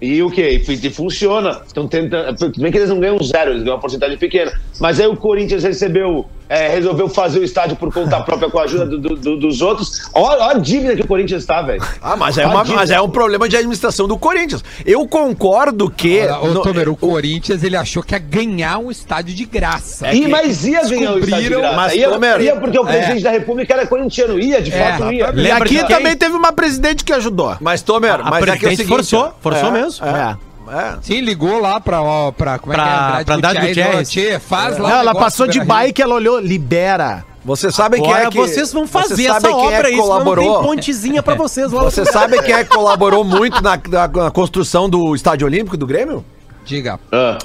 [0.05, 0.61] E o quê?
[0.67, 1.61] E, e funciona.
[1.65, 2.35] Estão tentando.
[2.37, 4.51] Tudo bem que eles não ganham zero, eles ganham uma porcentagem pequena.
[4.79, 8.63] Mas aí o Corinthians recebeu, é, resolveu fazer o estádio por conta própria com a
[8.63, 10.09] ajuda do- do- do- dos outros.
[10.13, 11.81] Olha, olha a dívida que o Corinthians está, velho.
[12.01, 14.61] Ah, mas é, uma- A mas é um problema de administração do Corinthians.
[14.85, 16.19] Eu concordo que.
[16.21, 20.11] Olha, Ô, no- Tomer, o Corinthians, ele achou que ia ganhar um estádio de graça.
[20.13, 21.75] e, mas ia ganhar o estádio de graça.
[21.77, 24.37] mas, ia, Tomer, ia porque o presidente da República era corintiano.
[24.37, 25.31] Ia, de É, fato, ia.
[25.33, 27.55] E aqui também teve uma presidente que ajudou.
[27.61, 28.89] Mas, Tomer, A mas é que é o presidente seguinte.
[28.89, 30.17] forçou, forçou é, mesmo.
[30.17, 30.37] É.
[30.73, 30.95] é.
[31.01, 33.23] Sim, ligou lá pra, ó, pra como é Pra- que é?
[33.25, 34.09] pra Andrade Gutierrez.
[34.09, 37.25] Tchê, faz lá Não, um ela passou de bike, ela olhou, libera.
[37.45, 38.37] Vocês sabem quem Agora é que.
[38.37, 40.59] vocês vão fazer vocês essa quem obra é que aí, senão não colaborou.
[40.59, 41.83] tem pontezinha pra vocês lá.
[41.83, 45.85] Você sabe quem é que colaborou muito na, na- na construção do Estádio Olímpico do
[45.85, 46.23] Grêmio?
[46.65, 46.97] Diga.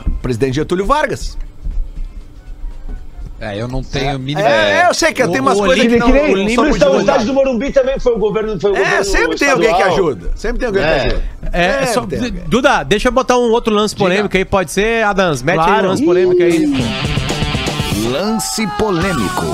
[0.06, 1.36] O presidente Getúlio Vargas.
[3.40, 4.40] É, eu não tenho a mínima...
[4.48, 6.28] É, eu sei que tem umas coisas que Que, não, que que
[6.60, 7.24] o estádio divulgadas.
[7.26, 8.60] do Morumbi também foi o governo.
[8.60, 9.94] Foi o É, governo sempre tem alguém que estadual.
[10.08, 10.30] ajuda.
[10.34, 10.96] Sempre tem alguém que É.
[11.06, 11.22] ajuda.
[11.52, 12.06] É, só-.
[12.48, 15.42] Duda, deixa eu botar um outro lance polêmico aí, pode ser, Adams?
[15.42, 15.86] Mete aí Claro.
[15.86, 16.66] um lance polêmico aí.
[18.10, 19.44] Lance polêmico.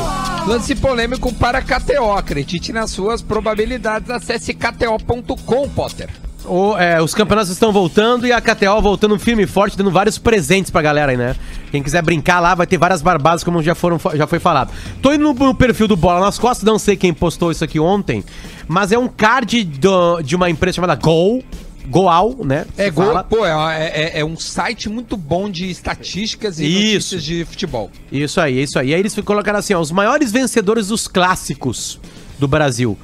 [0.46, 2.12] Lance polêmico para KTO.
[2.12, 4.08] Acredite nas suas probabilidades.
[4.10, 6.08] Acesse kto.com, Potter.
[6.46, 10.18] O, é, os campeonatos estão voltando e a KTO voltando firme e forte, dando vários
[10.18, 11.34] presentes pra galera aí, né?
[11.70, 14.70] Quem quiser brincar lá vai ter várias barbadas, como já, foram, já foi falado.
[15.00, 18.22] Tô indo no, perfil do Bola nas Costas, não sei quem postou isso aqui ontem,
[18.68, 21.42] mas é um card do- de uma empresa chamada Gol.
[21.86, 22.64] Goal, né?
[22.78, 23.22] É, gol, fala.
[23.22, 23.52] pô, é,
[23.88, 27.14] é- é um site muito bom de estatísticas e Isso.
[27.14, 27.90] notícias de futebol.
[28.10, 28.88] Isso aí, isso aí.
[28.88, 32.00] E aí eles colocaram assim, ó, os maiores vencedores dos clássicos
[32.38, 32.96] do Brasil.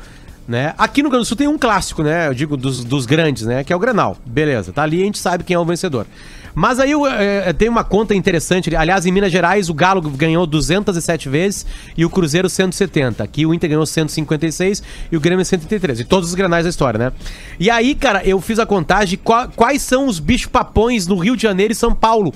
[0.49, 0.75] Né?
[0.77, 2.27] Aqui no Rio Grande do Sul tem um clássico, né?
[2.27, 3.63] Eu digo dos, dos grandes, né?
[3.63, 4.17] Que é o Granal.
[4.27, 6.07] Beleza, tá ali a gente sabe quem é o vencedor.
[6.53, 8.75] Mas aí é, tem uma conta interessante.
[8.75, 11.65] Aliás, em Minas Gerais, o Galo ganhou 207 vezes
[11.97, 13.23] e o Cruzeiro 170.
[13.23, 16.01] Aqui o Inter ganhou 156 e o Grêmio 133.
[16.01, 17.13] E todos os granais da história, né?
[17.61, 21.17] E aí, cara, eu fiz a contagem de qua- quais são os bichos papões no
[21.17, 22.35] Rio de Janeiro e São Paulo.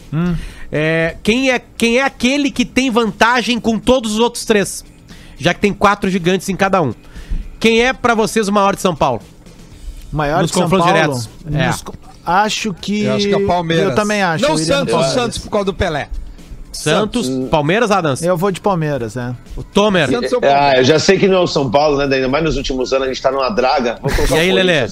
[0.71, 4.85] É, quem, é, quem é aquele que tem vantagem com todos os outros três?
[5.37, 6.95] Já que tem quatro gigantes em cada um.
[7.64, 9.22] Quem é pra vocês o maior de São Paulo?
[10.12, 10.85] Maior Nos de São Paulo.
[10.85, 11.31] diretos.
[11.50, 11.66] É.
[11.66, 11.83] Nos
[12.27, 13.05] Acho que.
[13.05, 13.85] Eu acho que é o Palmeiras.
[13.88, 14.44] Eu também acho.
[14.44, 15.14] Não no Santos, o Palmeiras.
[15.14, 16.11] Santos por causa do Pelé.
[16.72, 18.22] Santos, Palmeiras, Adams.
[18.22, 19.35] Eu vou de Palmeiras, né?
[19.57, 20.11] O Tomer.
[20.11, 20.74] Santos ou Palmeiras?
[20.74, 22.14] Ah, eu já sei que não é o São Paulo, né?
[22.14, 23.98] Ainda mais nos últimos anos a gente tá numa draga.
[24.03, 24.87] Vou colocar E aí, Lelê?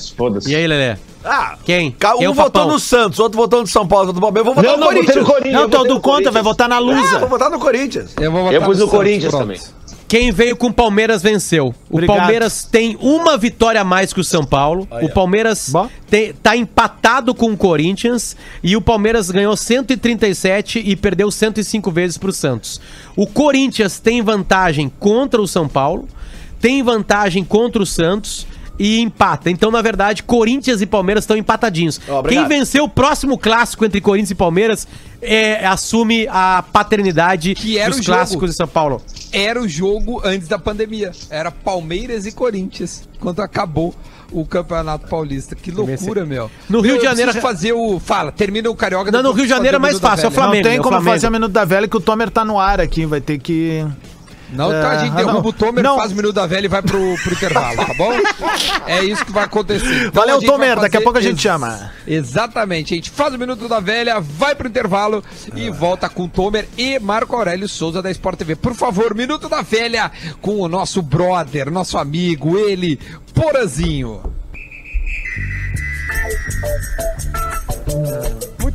[0.46, 0.96] E aí, Lelê?
[1.22, 1.90] Ah, Quem?
[1.92, 4.48] Quem é um o votou no Santos, outro votou no São Paulo, outro no Palmeiras.
[4.48, 5.16] Eu vou votar Não, no não, Corinthians.
[5.16, 5.54] no Corinthians.
[5.54, 7.18] Não, todo no conta, vai votar na Ah, vou Lusa.
[7.26, 8.14] votar no Corinthians.
[8.18, 9.42] Eu vou votar Eu no pus no Santos, Corinthians pronto.
[9.42, 9.60] também.
[10.12, 11.68] Quem veio com o Palmeiras venceu.
[11.88, 12.18] O Obrigado.
[12.18, 14.86] Palmeiras tem uma vitória a mais que o São Paulo.
[15.00, 15.72] O Palmeiras
[16.06, 18.36] tem- tá empatado com o Corinthians.
[18.62, 22.78] E o Palmeiras ganhou 137 e perdeu 105 vezes pro Santos.
[23.16, 26.06] O Corinthians tem vantagem contra o São Paulo.
[26.60, 28.46] Tem vantagem contra o Santos.
[28.84, 29.48] E empata.
[29.48, 32.00] Então, na verdade, Corinthians e Palmeiras estão empatadinhos.
[32.08, 32.48] Obrigado.
[32.48, 34.88] Quem venceu o próximo clássico entre Corinthians e Palmeiras
[35.20, 38.16] é, assume a paternidade Que era dos o jogo.
[38.18, 39.00] clássicos de São Paulo.
[39.32, 41.12] Era o jogo antes da pandemia.
[41.30, 43.08] Era Palmeiras e Corinthians.
[43.20, 43.94] Quando acabou
[44.32, 45.54] o Campeonato Paulista.
[45.54, 46.50] Que loucura, meu.
[46.68, 48.00] No Rio Eu de Janeiro- fazer o.
[48.00, 49.12] Fala, termina o Carioca.
[49.12, 50.32] Não, no Rio de Janeiro é mais fácil, é o.
[50.32, 50.64] Flamengo.
[50.64, 51.10] não tem como Flamengo.
[51.12, 53.06] fazer o Minuto da Velha que o Tomer tá no ar aqui.
[53.06, 53.84] Vai ter que.
[54.52, 55.46] Não, tá, a gente É, derruba não.
[55.48, 55.96] o Tomer, Não.
[55.96, 58.12] faz o minuto da velha e vai pro, pro intervalo, tá bom?
[58.86, 60.06] É isso que vai acontecer.
[60.06, 61.90] Então, Valeu, Tomer, daqui a pouco a gente chama.
[62.06, 66.68] Exatamente, a gente faz o minuto da velha, vai pro intervalo e volta com Tomer
[66.76, 68.56] e Marco Aurélio Souza da Sport TV.
[68.56, 70.10] Por favor, minuto da velha
[70.40, 72.98] com o nosso brother, nosso amigo, ele,
[73.34, 74.20] Porazinho.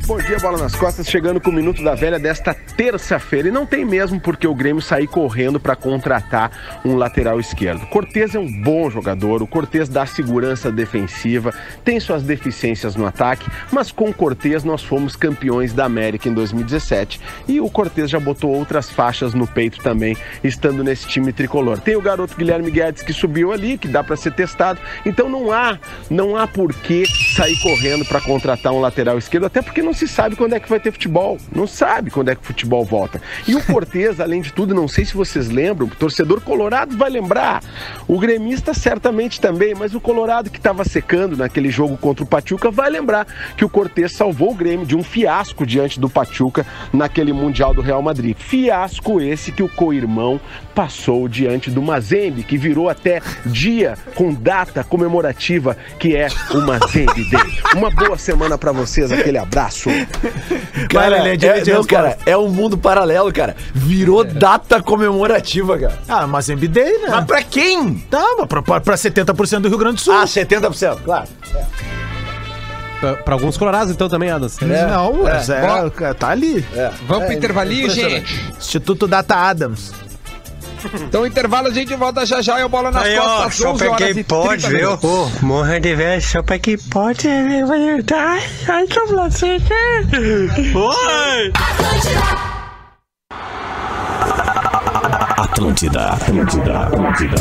[0.07, 3.49] Bom dia, bola nas costas, chegando com o Minuto da Velha desta terça-feira.
[3.49, 7.85] E não tem mesmo porque o Grêmio sair correndo para contratar um lateral esquerdo.
[7.87, 13.51] Cortez é um bom jogador, o Cortez dá segurança defensiva, tem suas deficiências no ataque,
[13.69, 18.17] mas com o Cortez nós fomos campeões da América em 2017 e o Cortez já
[18.19, 21.81] botou outras faixas no peito também, estando nesse time tricolor.
[21.81, 24.79] Tem o garoto Guilherme Guedes que subiu ali, que dá para ser testado.
[25.05, 25.77] Então não há,
[26.09, 30.07] não há por que sair correndo para contratar um lateral esquerdo, até porque não se
[30.07, 31.37] sabe quando é que vai ter futebol.
[31.53, 33.21] Não sabe quando é que o futebol volta.
[33.47, 37.09] E o Cortez, além de tudo, não sei se vocês lembram, o torcedor colorado vai
[37.09, 37.63] lembrar.
[38.07, 42.69] O gremista certamente também, mas o colorado que estava secando naquele jogo contra o Pachuca
[42.69, 47.33] vai lembrar que o Cortez salvou o Grêmio de um fiasco diante do Pachuca naquele
[47.33, 48.35] Mundial do Real Madrid.
[48.37, 50.39] Fiasco esse que o co-irmão
[50.75, 57.29] passou diante do Mazembe, que virou até dia com data comemorativa, que é o Mazembe
[57.29, 57.59] Day.
[57.75, 59.86] Uma boa semana para vocês, aquele abraço.
[60.89, 63.55] Cara, Vai, Lelê, é, divide não, cara, é um mundo paralelo, cara.
[63.73, 65.99] Virou data comemorativa, cara.
[66.07, 67.07] Ah, mas MBD, né?
[67.09, 67.95] Mas pra quem?
[68.09, 70.13] Tá, mas pra, pra, pra 70% do Rio Grande do Sul.
[70.13, 71.27] Ah, 70%, claro.
[72.99, 74.57] Pra, pra alguns colorados, então, também, Adams.
[74.59, 75.89] não, mas é, Bora.
[75.91, 76.65] cara, tá ali.
[77.07, 78.53] Vamos pro intervalinho, gente?
[78.57, 79.91] Instituto Data Adams.
[81.07, 83.71] Então, intervalo, a gente volta já já e o bola nas Aí, ó, costas, só
[83.71, 84.97] 11 pra horas quem e pode, 30 viu?
[84.97, 87.27] Pô, morra de velho, só pra quem pode,
[88.03, 88.39] dar.
[88.67, 89.57] Ai, que você
[90.75, 91.53] Oi!
[95.37, 97.35] Atlântida, Atlântida, Atlântida.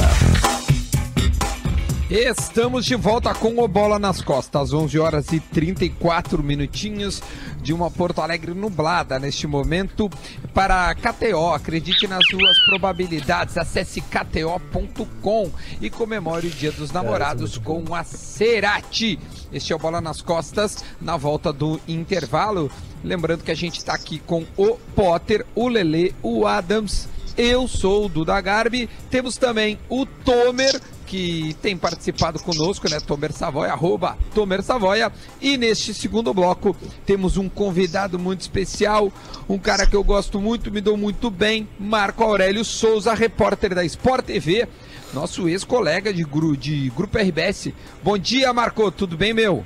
[2.09, 7.21] Estamos de volta com o Bola nas Costas, 11 horas e 34 minutinhos
[7.67, 10.09] de uma Porto Alegre nublada neste momento
[10.55, 11.53] para KTO.
[11.53, 15.51] Acredite nas suas probabilidades, acesse kto.com
[15.81, 19.19] e comemore o Dia dos Namorados com a Cerati.
[19.53, 22.71] Este é o Bola nas Costas na volta do intervalo.
[23.03, 27.09] Lembrando que a gente está aqui com o Potter, o Lelê, o Adams.
[27.37, 28.89] Eu sou o Duda Garbi.
[29.11, 32.99] Temos também o Tomer, que tem participado conosco, né?
[32.99, 35.11] Tomer Savoia, arroba Tomer Savoia.
[35.41, 39.11] E neste segundo bloco temos um convidado muito especial,
[39.49, 43.85] um cara que eu gosto muito, me dou muito bem, Marco Aurélio Souza, repórter da
[43.85, 44.67] Sport TV,
[45.15, 47.73] nosso ex-colega de, gru, de Grupo RBS.
[48.03, 49.65] Bom dia, Marco, tudo bem, meu?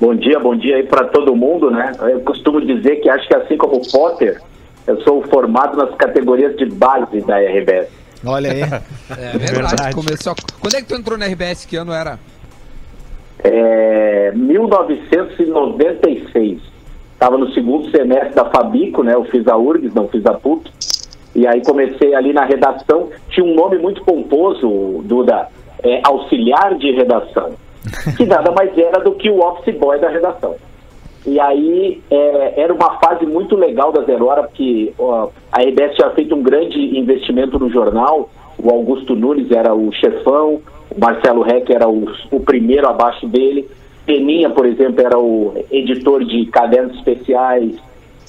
[0.00, 1.92] Bom dia, bom dia aí para todo mundo, né?
[2.00, 4.40] Eu costumo dizer que acho que assim como o Potter,
[4.86, 8.01] eu sou formado nas categorias de base da RBS.
[8.24, 8.62] Olha aí.
[8.62, 10.34] É verdade, começou.
[10.60, 11.66] Quando é que tu entrou na RBS?
[11.66, 12.18] Que ano era?
[13.42, 16.60] É, 1996.
[17.14, 19.14] Estava no segundo semestre da Fabico, né?
[19.14, 20.70] Eu fiz a URGS, não fiz a PUC.
[21.34, 23.08] E aí comecei ali na redação.
[23.30, 25.48] Tinha um nome muito pomposo, Duda,
[25.82, 27.52] é, auxiliar de redação.
[28.16, 30.54] Que nada mais era do que o office boy da redação.
[31.24, 35.94] E aí é, era uma fase muito legal da Zero Hora, porque ó, a RBS
[35.94, 38.28] tinha feito um grande investimento no jornal.
[38.58, 43.68] O Augusto Nunes era o chefão, o Marcelo Reck era o, o primeiro abaixo dele.
[44.04, 47.76] Peninha, por exemplo, era o editor de cadernos especiais.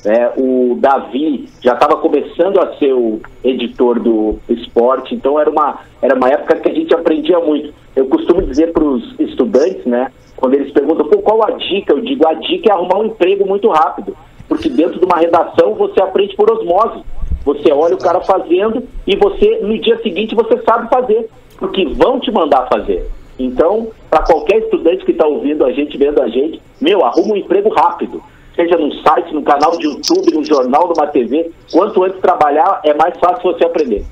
[0.04, 0.32] Né?
[0.38, 6.16] o Davi já estava começando a ser o editor do esporte, então era uma, era
[6.16, 7.74] uma época que a gente aprendia muito.
[7.96, 12.28] Eu costumo dizer para os estudantes, né, quando eles perguntam qual a dica, eu digo
[12.28, 14.16] a dica é arrumar um emprego muito rápido,
[14.48, 17.02] porque dentro de uma redação você aprende por osmose.
[17.46, 22.20] Você olha o cara fazendo e você no dia seguinte você sabe fazer, porque vão
[22.20, 23.06] te mandar fazer.
[23.38, 27.38] Então, para qualquer estudante que está ouvindo a gente, vendo a gente, meu, arruma um
[27.38, 28.22] emprego rápido.
[28.56, 31.52] Seja num site, no canal de YouTube, no jornal, numa TV.
[31.72, 34.06] Quanto antes trabalhar, é mais fácil você aprender.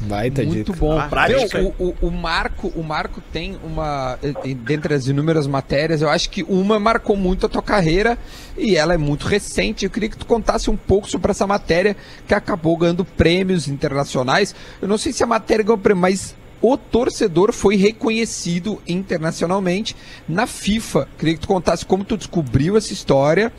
[0.00, 0.78] Baita Muito dica.
[0.78, 1.00] bom.
[1.08, 1.58] prática.
[1.58, 4.16] Meu, o, o, o Marco, o Marco tem uma,
[4.64, 8.16] dentre as inúmeras matérias, eu acho que uma marcou muito a tua carreira
[8.56, 9.84] e ela é muito recente.
[9.84, 14.54] Eu queria que tu contasse um pouco sobre essa matéria que acabou ganhando prêmios internacionais.
[14.80, 19.94] Eu não sei se a matéria ganhou prêmio, mas o torcedor foi reconhecido internacionalmente
[20.28, 21.08] na FIFA.
[21.18, 23.52] Queria que tu contasse como tu descobriu essa história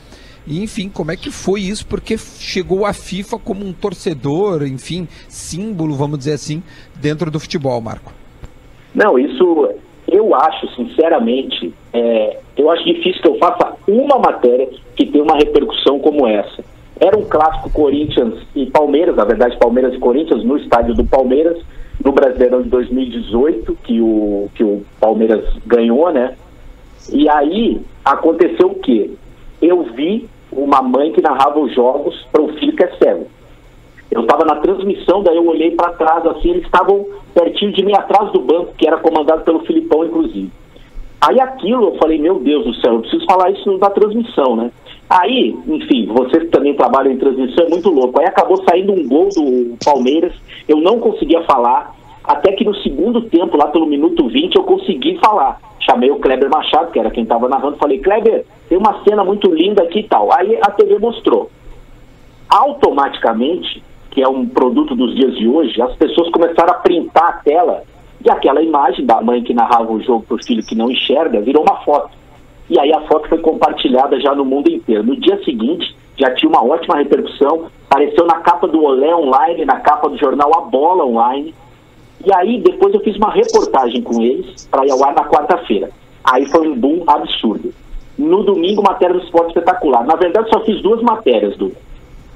[0.45, 1.85] e, enfim, como é que foi isso?
[1.85, 6.63] Porque chegou a FIFA como um torcedor, enfim, símbolo, vamos dizer assim,
[6.95, 8.11] dentro do futebol, Marco.
[8.93, 9.69] Não, isso
[10.07, 15.37] eu acho, sinceramente, é, eu acho difícil que eu faça uma matéria que tenha uma
[15.37, 16.63] repercussão como essa.
[16.99, 21.57] Era um clássico Corinthians e Palmeiras, na verdade, Palmeiras e Corinthians, no estádio do Palmeiras,
[22.03, 26.35] no Brasileirão de 2018, que o, que o Palmeiras ganhou, né?
[27.11, 29.11] E aí aconteceu o quê?
[29.61, 33.27] Eu vi uma mãe que narrava os jogos para um filho que é cego.
[34.11, 37.93] Eu estava na transmissão, daí eu olhei para trás, assim, eles estavam pertinho de mim,
[37.93, 40.51] atrás do banco, que era comandado pelo Filipão, inclusive.
[41.21, 44.71] Aí aquilo, eu falei, meu Deus do céu, eu preciso falar isso na transmissão, né?
[45.09, 48.19] Aí, enfim, vocês que também trabalham em transmissão, é muito louco.
[48.19, 50.33] Aí acabou saindo um gol do Palmeiras,
[50.67, 55.17] eu não conseguia falar, até que no segundo tempo, lá pelo minuto 20, eu consegui
[55.17, 55.59] falar.
[55.79, 59.51] Chamei o Kleber Machado, que era quem estava narrando, falei, Kleber, tem uma cena muito
[59.51, 60.31] linda aqui e tal.
[60.31, 61.49] Aí a TV mostrou.
[62.47, 67.33] Automaticamente, que é um produto dos dias de hoje, as pessoas começaram a printar a
[67.33, 67.83] tela
[68.23, 71.41] e aquela imagem da mãe que narrava o jogo para o filho que não enxerga
[71.41, 72.18] virou uma foto.
[72.69, 75.03] E aí a foto foi compartilhada já no mundo inteiro.
[75.03, 79.79] No dia seguinte, já tinha uma ótima repercussão, apareceu na capa do Olé Online, na
[79.79, 81.53] capa do jornal A Bola Online.
[82.23, 85.89] E aí depois eu fiz uma reportagem com eles para ir ao ar na quarta-feira.
[86.23, 87.73] Aí foi um boom absurdo.
[88.17, 90.05] No domingo, matéria do esporte espetacular.
[90.05, 91.71] Na verdade, só fiz duas matérias, do.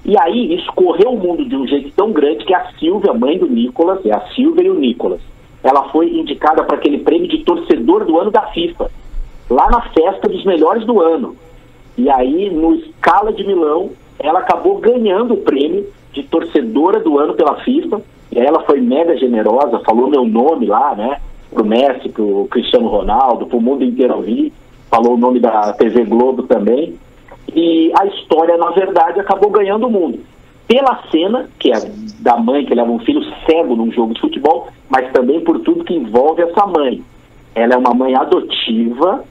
[0.05, 3.37] E aí, isso correu o mundo de um jeito tão grande que a Silvia, mãe
[3.37, 5.19] do Nicolas, é a Silvia e o Nicolas,
[5.61, 8.89] ela foi indicada para aquele prêmio de torcedor do ano da FIFA,
[9.49, 11.36] lá na festa dos melhores do ano.
[11.97, 17.34] E aí, no Scala de Milão, ela acabou ganhando o prêmio de torcedora do ano
[17.34, 18.01] pela FIFA.
[18.32, 21.19] E aí ela foi mega generosa, falou meu nome lá, né?
[21.51, 24.51] Pro Messi, pro Cristiano Ronaldo, pro mundo inteiro ouvir.
[24.89, 26.95] Falou o nome da TV Globo também.
[27.56, 30.19] E a história, na verdade, acabou ganhando o mundo.
[30.67, 31.79] Pela cena, que é
[32.19, 35.84] da mãe que leva um filho cego num jogo de futebol, mas também por tudo
[35.84, 37.03] que envolve essa mãe.
[37.53, 39.23] Ela é uma mãe adotiva,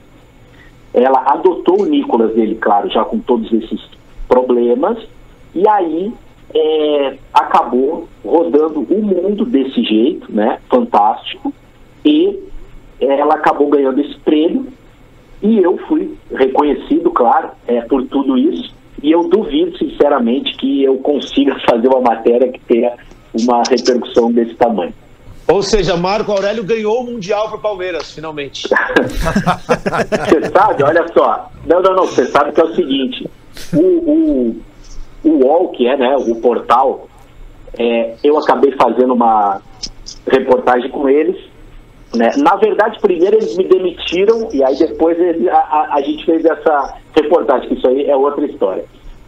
[0.93, 3.81] ela adotou o Nicolas dele, claro, já com todos esses
[4.27, 4.97] problemas,
[5.55, 6.13] e aí
[6.53, 10.59] é, acabou rodando o mundo desse jeito, né?
[10.69, 11.53] Fantástico.
[12.05, 12.39] E
[12.99, 14.67] ela acabou ganhando esse prêmio.
[15.41, 18.73] E eu fui reconhecido, claro, é, por tudo isso.
[19.01, 22.93] E eu duvido, sinceramente, que eu consiga fazer uma matéria que tenha
[23.33, 24.93] uma repercussão desse tamanho.
[25.47, 28.67] Ou seja, Marco Aurélio ganhou o Mundial pro Palmeiras, finalmente.
[28.69, 31.49] Você sabe, olha só.
[31.65, 32.05] Não, não, não.
[32.05, 33.29] Você sabe que é o seguinte:
[33.73, 34.55] o, o,
[35.23, 37.07] o UOL, que é né, o portal,
[37.77, 39.61] é, eu acabei fazendo uma
[40.27, 41.35] reportagem com eles.
[42.15, 42.29] Né?
[42.37, 45.17] Na verdade, primeiro eles me demitiram e aí depois
[45.49, 48.85] a, a- a gente fez essa reportagem, que isso aí é outra história.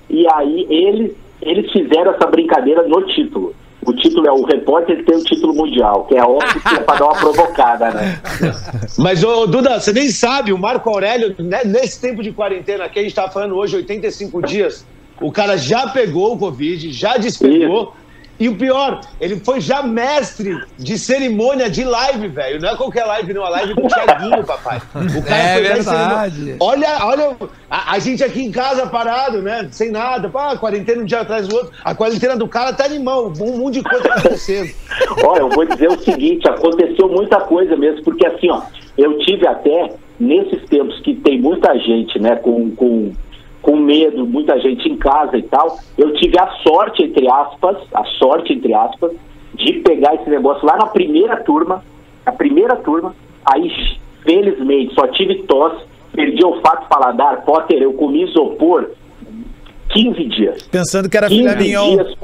[0.10, 3.56] E aí eles, eles fizeram essa brincadeira no título.
[3.86, 6.95] O título é o repórter tem o título mundial, que é óbvio que é pra
[6.95, 8.19] dar uma provocada, né?
[8.98, 12.98] Mas, ô, Duda, você nem sabe, o Marco Aurélio, né, nesse tempo de quarentena que
[12.98, 14.86] a gente tá falando hoje, 85 dias,
[15.21, 17.93] o cara já pegou o Covid, já despegou.
[18.39, 22.60] E o pior, ele foi já mestre de cerimônia de live, velho.
[22.60, 23.45] Não é qualquer live, não.
[23.45, 24.82] A live com o Thiaguinho, papai.
[25.17, 26.56] O cara É foi verdade.
[26.60, 27.38] Olha, olha,
[27.69, 29.67] a, a gente aqui em casa parado, né?
[29.71, 30.30] Sem nada.
[30.30, 31.71] Pá, quarentena um dia atrás do outro.
[31.84, 33.32] A quarentena do cara tá animal.
[33.39, 34.69] Um monte de coisa acontecendo.
[35.24, 38.62] Olha, eu vou dizer o seguinte, aconteceu muita coisa mesmo, porque assim, ó,
[38.98, 43.12] eu tive até, nesses tempos que tem muita gente, né, com, com,
[43.65, 48.06] com medo, muita gente em casa e tal, eu tive a sorte, entre aspas, a
[48.19, 49.12] sorte, entre aspas,
[49.56, 51.84] de pegar esse negócio lá na primeira turma,
[52.23, 53.71] a primeira turma, aí,
[54.23, 58.91] felizmente, só tive tosse, perdi olfato paladar, Potter, eu comi isopor
[59.89, 60.63] 15 dias.
[60.67, 61.95] Pensando que era filé 15 mignon.
[61.95, 62.17] dias,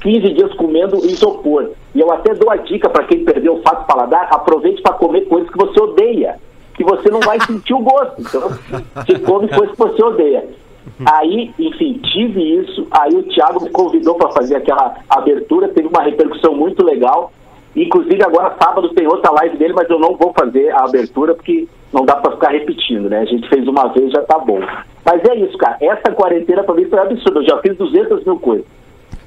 [0.00, 1.72] 15 dias comendo isopor.
[1.92, 5.22] E eu até dou a dica para quem perdeu o fato paladar, aproveite para comer
[5.22, 6.38] coisas que você odeia,
[6.74, 8.20] que você não vai sentir o gosto.
[8.20, 8.48] Então,
[8.94, 10.44] você come coisas que você odeia.
[11.04, 12.86] Aí, enfim, tive isso.
[12.90, 17.32] Aí o Thiago me convidou para fazer aquela abertura, teve uma repercussão muito legal.
[17.74, 21.66] Inclusive agora sábado tem outra live dele, mas eu não vou fazer a abertura porque
[21.92, 23.20] não dá para ficar repetindo, né?
[23.20, 24.60] A gente fez uma vez, já tá bom.
[25.04, 25.78] Mas é isso, cara.
[25.80, 27.40] Essa quarentena pra mim foi absurda.
[27.40, 28.66] Eu já fiz 200 mil coisas.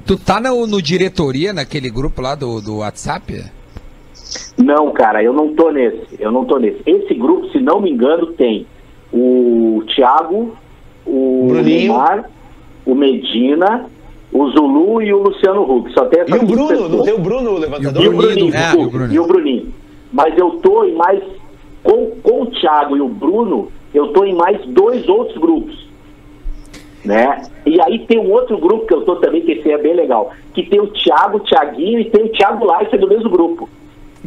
[0.06, 3.44] Tu tá no, no diretoria, naquele grupo lá do, do WhatsApp?
[4.58, 6.16] Não, cara, eu não tô nesse.
[6.20, 6.82] Eu não tô nesse.
[6.86, 8.66] Esse grupo, se não me engano, tem
[9.14, 10.56] o Thiago,
[11.06, 11.64] o Bruninho.
[11.94, 12.30] Neymar,
[12.86, 13.86] o Medina,
[14.32, 15.92] o Zulu e o Luciano Huck.
[15.94, 16.92] Só tem E o Bruno, pessoas.
[16.92, 18.04] não tem o Bruno, o levantador?
[18.04, 19.14] E o Bruninho, É, e o Bruninho.
[19.14, 19.74] e o Bruninho.
[20.12, 21.22] Mas eu tô em mais.
[21.84, 25.86] Com, com o Thiago e o Bruno, eu tô em mais dois outros grupos.
[27.04, 27.44] Né?
[27.64, 30.32] E aí tem um outro grupo que eu tô também, que esse é bem legal.
[30.56, 33.70] Que tem o Thiago, o Thiaguinho e tem o Thiago Leifert do mesmo grupo.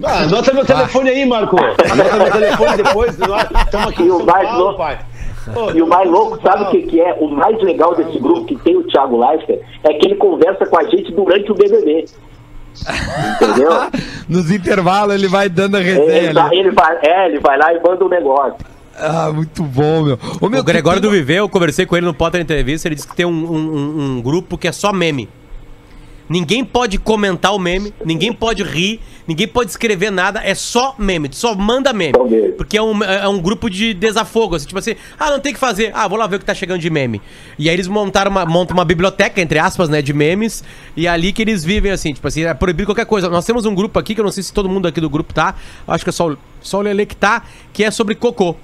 [0.05, 1.57] Ah, anota meu telefone aí, Marco.
[1.61, 3.11] Anota meu telefone depois.
[3.19, 4.99] Estamos aqui E em o São mais Paulo, louco- pai.
[5.55, 7.15] Pô, E o mais louco, sabe o que, que é?
[7.21, 10.79] O mais legal desse grupo que tem o Thiago Leifert é que ele conversa com
[10.79, 12.05] a gente durante o BBB.
[13.41, 13.71] Entendeu?
[14.29, 16.59] Nos intervalos ele vai dando a resenha Ele, vai- ali.
[16.59, 18.57] ele vai, é, ele vai lá e manda um negócio.
[19.01, 20.19] Ah, muito bom, meu.
[20.41, 22.89] Ô, meu O Gregório que do tem- Viver, eu conversei com ele no Potter Entrevista,
[22.89, 25.29] ele disse que tem um- um- um grupo que é só meme.
[26.29, 31.31] Ninguém pode comentar o meme, ninguém pode rir, ninguém pode escrever nada, é só meme,
[31.33, 32.13] só manda meme.
[32.57, 35.55] Porque é um, é um grupo de desafogo, assim, tipo assim, ah, não tem o
[35.55, 37.23] que fazer, ah, vou lá ver o que tá chegando de meme.
[37.59, 40.63] E aí eles montaram uma, montam uma biblioteca, entre aspas, né, de memes,
[40.97, 43.29] e é ali que eles vivem, assim, tipo assim, é proibido qualquer coisa.
[43.31, 45.33] Nós temos um grupo aqui, que eu não sei se todo mundo aqui do grupo
[45.33, 45.55] tá,
[45.87, 48.55] acho que é só, só o Lele que tá, que é sobre cocô.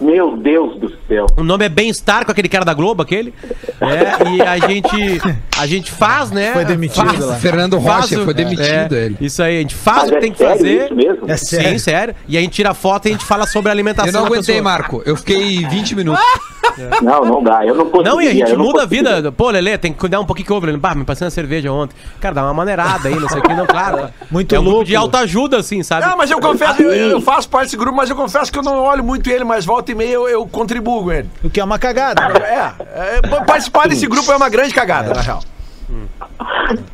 [0.00, 1.26] Meu Deus do céu.
[1.36, 3.32] O nome é Bem-Estar com aquele cara da Globo, aquele.
[3.80, 5.20] É, e a gente,
[5.58, 6.52] a gente faz, né?
[6.52, 7.34] Foi demitido faz, lá.
[7.36, 9.16] Fernando Rocha o- foi demitido é, ele.
[9.20, 10.84] Isso aí, a gente faz Mas o que é tem que sério fazer.
[10.84, 11.30] isso mesmo?
[11.30, 11.80] É Sim, sério.
[11.80, 12.14] sério.
[12.28, 14.60] E a gente tira foto e a gente fala sobre a alimentação Eu não aguentei.
[14.60, 15.02] Marco.
[15.06, 16.22] Eu fiquei 20 minutos.
[17.00, 17.64] Não, não dá.
[17.64, 18.10] Eu não consigo.
[18.10, 19.32] Não, e a gente muda a vida.
[19.32, 20.66] Pô, Lelê, tem que cuidar um pouquinho que.
[20.68, 21.96] Ele, Bah, me passei uma cerveja ontem.
[22.20, 23.54] Cara, dá uma maneirada aí, não sei o que.
[23.54, 24.10] Não, claro.
[24.30, 24.84] Muito é um grupo louco.
[24.86, 26.04] de autoajuda, assim, sabe?
[26.06, 28.62] Não, mas eu confesso, eu, eu faço parte desse grupo, mas eu confesso que eu
[28.62, 31.28] não olho muito ele, mas volta e meia eu, eu contribuo com ele.
[31.44, 32.22] O que é uma cagada.
[32.46, 35.42] É, é, participar desse grupo é uma grande cagada, na real.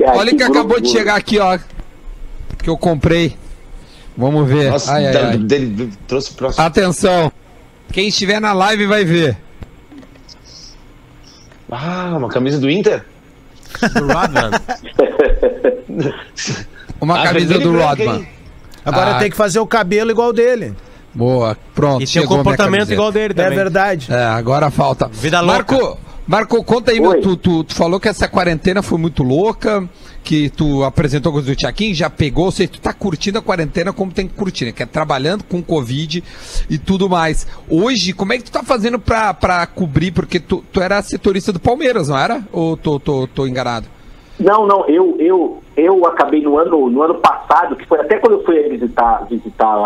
[0.01, 1.59] É, Olha que acabou de chegar aqui, ó.
[2.63, 3.37] Que eu comprei.
[4.17, 4.71] Vamos ver.
[4.71, 5.39] Nossa, Ai, ai, ai.
[5.39, 6.65] dele trouxe o próximo.
[6.65, 7.33] Atenção.
[7.93, 9.37] Quem estiver na live vai ver.
[11.71, 13.05] Ah, uma camisa do Inter?
[13.95, 14.51] Do Rodman.
[17.01, 18.27] Uma Ah, camisa do Rodman.
[18.85, 19.19] Agora Ah.
[19.19, 20.75] tem que fazer o cabelo igual dele.
[21.15, 22.03] Boa, pronto.
[22.03, 23.57] E tem um comportamento igual dele É também.
[23.57, 24.09] verdade.
[24.11, 25.09] É, agora falta.
[25.09, 25.53] Vida louca.
[25.75, 27.21] Marco, Marco, conta aí, meu.
[27.21, 29.87] Tu, tu, tu falou que essa quarentena foi muito louca,
[30.25, 33.93] que tu apresentou coisa do Tiaquinho, já pegou, ou seja, tu tá curtindo a quarentena
[33.93, 34.73] como tem que curtir, né?
[34.73, 36.23] Que é trabalhando com Covid
[36.71, 37.47] e tudo mais.
[37.69, 40.13] Hoje, como é que tu tá fazendo pra, pra cobrir?
[40.13, 42.41] Porque tu, tu era setorista do Palmeiras, não era?
[42.53, 43.87] Ou tô, tô, tô enganado?
[44.39, 48.35] Não, não, eu, eu, eu acabei no ano, no ano passado, que foi até quando
[48.35, 49.77] eu fui visitar, visitar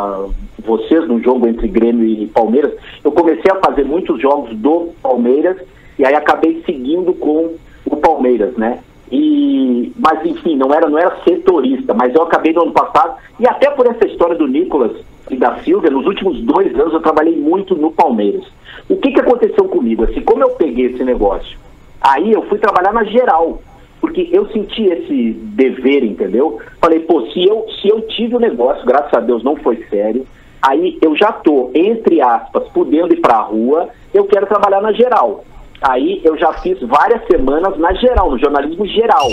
[0.66, 2.72] vocês num jogo entre Grêmio e Palmeiras,
[3.04, 5.56] eu comecei a fazer muitos jogos do Palmeiras
[5.98, 7.54] e aí acabei seguindo com
[7.86, 8.80] o Palmeiras, né?
[9.10, 13.46] E, mas enfim, não era, não era setorista, mas eu acabei no ano passado, e
[13.46, 14.92] até por essa história do Nicolas
[15.30, 18.44] e da Silvia, nos últimos dois anos eu trabalhei muito no Palmeiras.
[18.88, 20.04] O que, que aconteceu comigo?
[20.04, 21.56] Assim, como eu peguei esse negócio?
[22.00, 23.60] Aí eu fui trabalhar na geral,
[24.00, 26.60] porque eu senti esse dever, entendeu?
[26.80, 30.26] Falei, pô, se eu, se eu tive o negócio, graças a Deus não foi sério,
[30.62, 35.44] aí eu já tô, entre aspas, podendo ir pra rua, eu quero trabalhar na geral.
[35.82, 39.28] Aí eu já fiz várias semanas na geral, no jornalismo geral.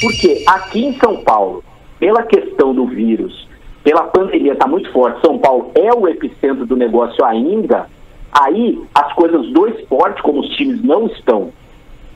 [0.00, 1.62] Porque aqui em São Paulo,
[1.98, 3.48] pela questão do vírus,
[3.82, 7.86] pela pandemia está muito forte, São Paulo é o epicentro do negócio ainda,
[8.32, 11.50] aí as coisas do esporte, como os times não estão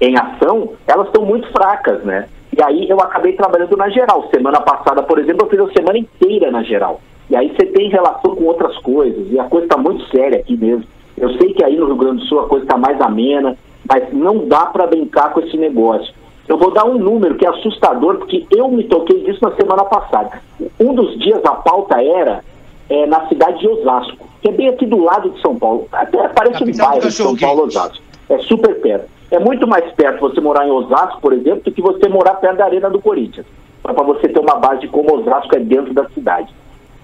[0.01, 2.29] em ação, elas estão muito fracas, né?
[2.57, 4.29] E aí eu acabei trabalhando na geral.
[4.35, 7.01] Semana passada, por exemplo, eu fiz a semana inteira na geral.
[7.31, 10.57] E aí você tem relação com outras coisas, e a coisa está muito séria aqui
[10.57, 10.85] mesmo.
[11.17, 13.57] Eu sei que aí no Rio Grande do Sul a coisa está mais amena,
[13.89, 16.15] mas não dá para brincar com esse negócio.
[16.47, 19.85] Eu vou dar um número que é assustador, porque eu me toquei disso na semana
[19.85, 20.41] passada.
[20.81, 22.43] Um dos dias a pauta era
[22.89, 25.87] é, na cidade de Osasco, que é bem aqui do lado de São Paulo.
[25.93, 27.37] Até parece um Capital bairro de São.
[27.37, 28.03] Paulo, Osasco.
[28.31, 29.09] É super perto.
[29.31, 32.57] É muito mais perto você morar em Osasco, por exemplo, do que você morar perto
[32.57, 33.47] da Arena do Corinthians.
[33.83, 36.49] Para você ter uma base de como Osasco é dentro da cidade.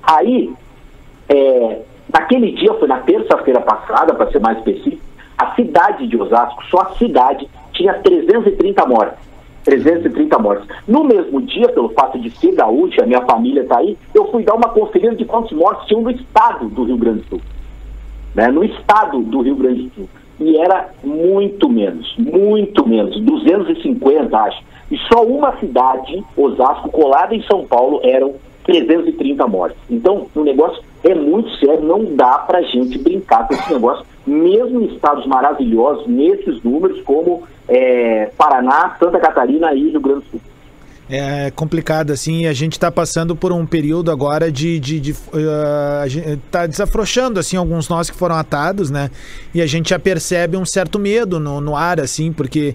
[0.06, 0.52] Aí,
[1.28, 1.80] é,
[2.12, 5.02] naquele dia, foi na terça-feira passada, para ser mais específico,
[5.36, 9.24] a cidade de Osasco, só a cidade, tinha 330 mortes.
[9.64, 10.68] 330 mortes.
[10.86, 14.44] No mesmo dia, pelo fato de ser gaúcho, a minha família está aí, eu fui
[14.44, 17.40] dar uma conferida de quantos mortes tinham no estado do Rio Grande do Sul.
[18.34, 18.48] Né?
[18.48, 20.08] No estado do Rio Grande do Sul.
[20.38, 24.62] E era muito menos, muito menos, 250, acho.
[24.90, 28.34] E só uma cidade, Osasco, colada em São Paulo, eram
[28.64, 29.78] 330 mortes.
[29.90, 34.80] Então, o negócio é muito sério, não dá pra gente brincar com esse negócio, mesmo
[34.80, 40.40] em estados maravilhosos, nesses números, como é, Paraná, Santa Catarina e Rio Grande do Sul.
[41.08, 44.80] É complicado, assim, e a gente está passando por um período agora de.
[44.80, 49.10] de, de uh, tá desafrouxando, assim, alguns nós que foram atados, né?
[49.52, 52.74] E a gente já percebe um certo medo no, no ar, assim, porque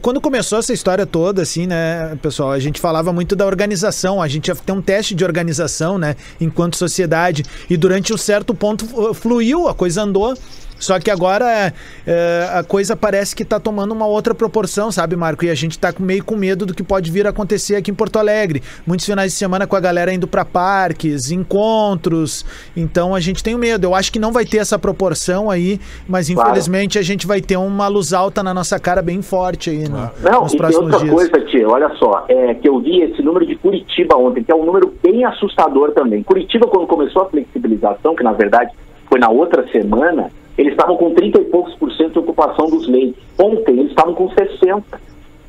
[0.00, 4.28] quando começou essa história toda, assim, né, pessoal, a gente falava muito da organização, a
[4.28, 9.12] gente ia ter um teste de organização, né, enquanto sociedade, e durante um certo ponto
[9.12, 10.36] fluiu, a coisa andou.
[10.78, 11.72] Só que agora é,
[12.06, 15.44] é, a coisa parece que tá tomando uma outra proporção, sabe, Marco?
[15.44, 17.90] E a gente tá com- meio com medo do que pode vir a acontecer aqui
[17.90, 18.62] em Porto Alegre.
[18.86, 22.44] Muitos finais de semana com a galera indo pra parques, encontros.
[22.76, 23.84] Então a gente tem medo.
[23.86, 26.50] Eu acho que não vai ter essa proporção aí, mas Claro.
[26.50, 30.10] infelizmente a gente vai ter uma luz alta na nossa cara bem forte aí no-
[30.22, 31.14] Não, nos e tem próximos outra dias.
[31.14, 34.54] coisa, tia, olha só, é que eu vi esse número de Curitiba ontem, que é
[34.54, 36.22] um número bem assustador também.
[36.22, 38.70] Curitiba, quando começou a flexibilização, que na verdade
[39.08, 42.88] foi na outra semana, eles estavam com 30 e poucos por cento de ocupação dos
[42.88, 43.22] leitos.
[43.38, 45.00] Ontem eles estavam com 60.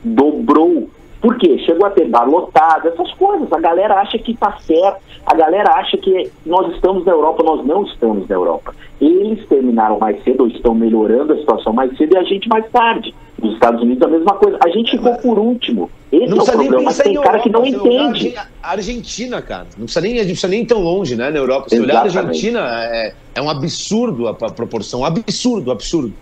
[0.04, 0.90] Dobrou.
[1.22, 1.58] Por quê?
[1.66, 3.52] Chegou a ter bar lotado, essas coisas.
[3.52, 7.66] A galera acha que está certo, a galera acha que nós estamos na Europa, nós
[7.66, 8.76] não estamos na Europa.
[9.02, 12.70] Eles terminaram mais cedo, ou estão melhorando a situação mais cedo, e a gente mais
[12.72, 13.14] tarde.
[13.42, 14.58] Nos Estados Unidos a mesma coisa.
[14.64, 15.92] A gente ficou por último.
[16.12, 17.90] Esse Não é o precisa nem problema, mas tem em cara que não Europa, você
[17.90, 18.36] olhar entende.
[18.64, 19.68] a Argentina, cara.
[19.78, 21.70] Não precisa nem, gente precisa nem tão longe, né, na Europa.
[21.70, 22.48] Se olhar a Exatamente.
[22.48, 25.06] Argentina, é, é um absurdo a, a proporção.
[25.06, 26.14] Absurdo, absurdo.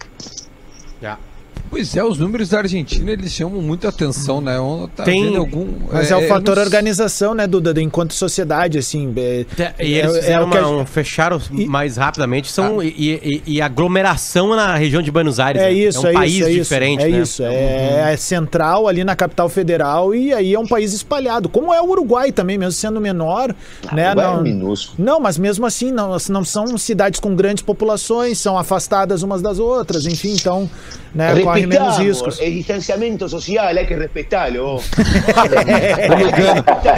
[1.76, 4.56] Pois é, os números da Argentina eles chamam muita atenção, né?
[4.96, 9.14] Tá Tem- algum, Mas é, o fator não- organização, né, Duda, enquanto sociedade, assim.
[9.18, 9.46] É,
[9.86, 12.50] E eles é- é a uma- gente- um- fecharam mais rapidamente.
[12.50, 15.62] São, e, e- e aglomeração na região de Buenos Aires.
[15.62, 15.74] É né?
[15.74, 17.08] isso, é é, um país isso, é diferente, isso.
[17.08, 17.22] É né?
[17.22, 21.50] isso, é, é central ali na capital federal e aí é um país espalhado.
[21.50, 23.54] Como é o Uruguai também, mesmo sendo menor,
[23.92, 24.08] né?
[24.12, 24.96] Uruguai é Não, minúsculo.
[25.06, 29.60] não, mas mesmo assim, não, não são cidades com grandes populações, são afastadas umas das
[29.60, 30.70] outras, enfim, então,
[31.14, 31.34] né,
[31.66, 32.40] corre menos riscos.
[32.42, 34.76] el distanciamiento social, hay que respetarlo.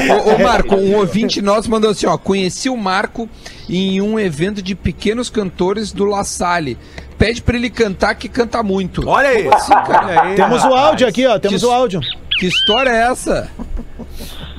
[0.09, 3.29] Ô, ô, Marco, um ouvinte nosso mandou assim, ó, conheci o Marco
[3.69, 6.77] em um evento de pequenos cantores do La Salle.
[7.17, 9.07] Pede pra ele cantar que canta muito.
[9.07, 9.47] Olha aí.
[9.47, 11.99] Assim, cara, Temos o áudio aqui, ó, temos Que- o áudio.
[12.39, 13.49] que história é essa?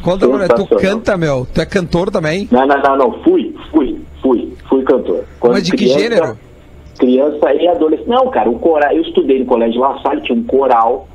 [0.03, 1.47] Conta nós, tu canta, meu.
[1.53, 2.49] Tu é cantor também?
[2.51, 3.23] Não, não, não, não.
[3.23, 5.25] Fui, fui, fui, fui cantor.
[5.39, 6.39] Quando Mas de que gênero?
[6.99, 8.09] Criança e adolescente.
[8.09, 8.93] Não, cara, o coral.
[8.93, 11.07] Eu estudei no colégio La Salle, tinha um coral,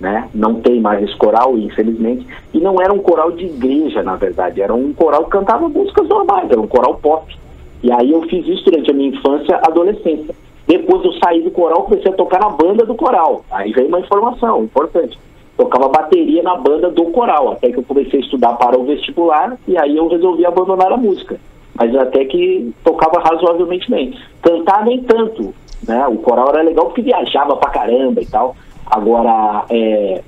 [0.00, 0.28] né?
[0.34, 2.26] Não tem mais esse coral, infelizmente.
[2.52, 4.60] E não era um coral de igreja, na verdade.
[4.60, 7.36] Era um coral que cantava músicas normais, era um coral pop.
[7.82, 10.34] E aí eu fiz isso durante a minha infância adolescência.
[10.66, 13.44] Depois eu saí do coral comecei a tocar na banda do coral.
[13.50, 15.18] Aí veio uma informação importante.
[15.56, 19.56] Tocava bateria na banda do coral, até que eu comecei a estudar para o vestibular
[19.66, 21.40] e aí eu resolvi abandonar a música.
[21.78, 24.14] Mas até que tocava razoavelmente bem.
[24.42, 25.54] Cantar nem tanto,
[25.86, 26.06] né?
[26.08, 28.56] O coral era legal porque viajava pra caramba e tal.
[28.84, 30.22] Agora, é,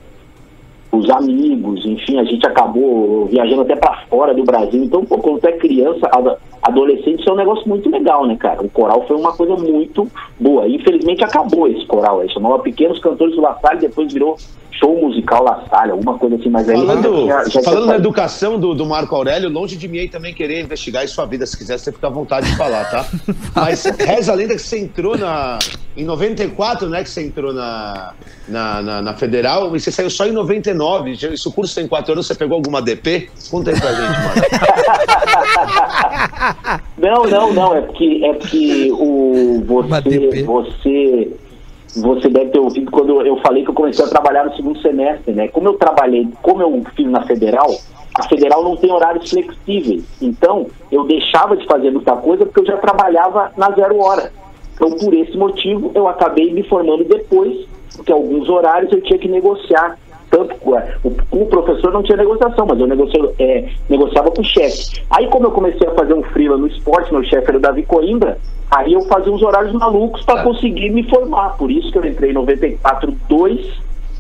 [0.93, 4.83] os amigos, enfim, a gente acabou viajando até pra fora do Brasil.
[4.83, 8.37] Então, pô, quando tu é criança, ado- adolescente, isso é um negócio muito legal, né,
[8.37, 8.61] cara?
[8.63, 10.69] O coral foi uma coisa muito boa.
[10.69, 14.37] Infelizmente acabou esse coral aí, chamava Pequenos Cantores do La Salle, depois virou
[14.73, 18.59] show musical La Salle, alguma coisa assim, mas aí Falando, já- já- falando na educação
[18.59, 21.45] do, do Marco Aurélio, longe de mim aí também querer investigar em sua vida.
[21.47, 23.07] Se quiser, você fica à vontade de falar, tá?
[23.55, 25.59] Mas reza a lenda que você entrou na.
[25.97, 27.03] Em 94, né?
[27.03, 28.13] Que você entrou na,
[28.49, 30.80] na, na, na Federal e você saiu só em 99.
[31.15, 33.29] Já- Se o curso tem quatro anos, você pegou alguma DP?
[33.51, 34.41] Conta aí pra gente, mano.
[36.99, 41.33] Não, não, não, é porque, é porque o, você, você,
[41.97, 45.33] você deve ter ouvido quando eu falei que eu comecei a trabalhar no segundo semestre,
[45.33, 45.49] né?
[45.49, 47.71] Como eu trabalhei, como eu fiz na Federal,
[48.15, 50.05] a Federal não tem horários flexíveis.
[50.21, 54.31] Então, eu deixava de fazer muita coisa porque eu já trabalhava na zero hora.
[54.75, 57.67] Então, por esse motivo, eu acabei me formando depois,
[57.97, 59.99] porque alguns horários eu tinha que negociar.
[60.31, 60.55] Tanto
[61.03, 61.13] o,
[61.43, 65.03] o professor não tinha negociação, mas eu negocio, é, negociava com o chefe.
[65.11, 67.83] Aí, como eu comecei a fazer um freela no esporte, meu chefe era o Davi
[67.83, 68.39] Coimbra,
[68.71, 71.57] aí eu fazia uns horários malucos para conseguir me formar.
[71.57, 73.61] Por isso que eu entrei em 94-2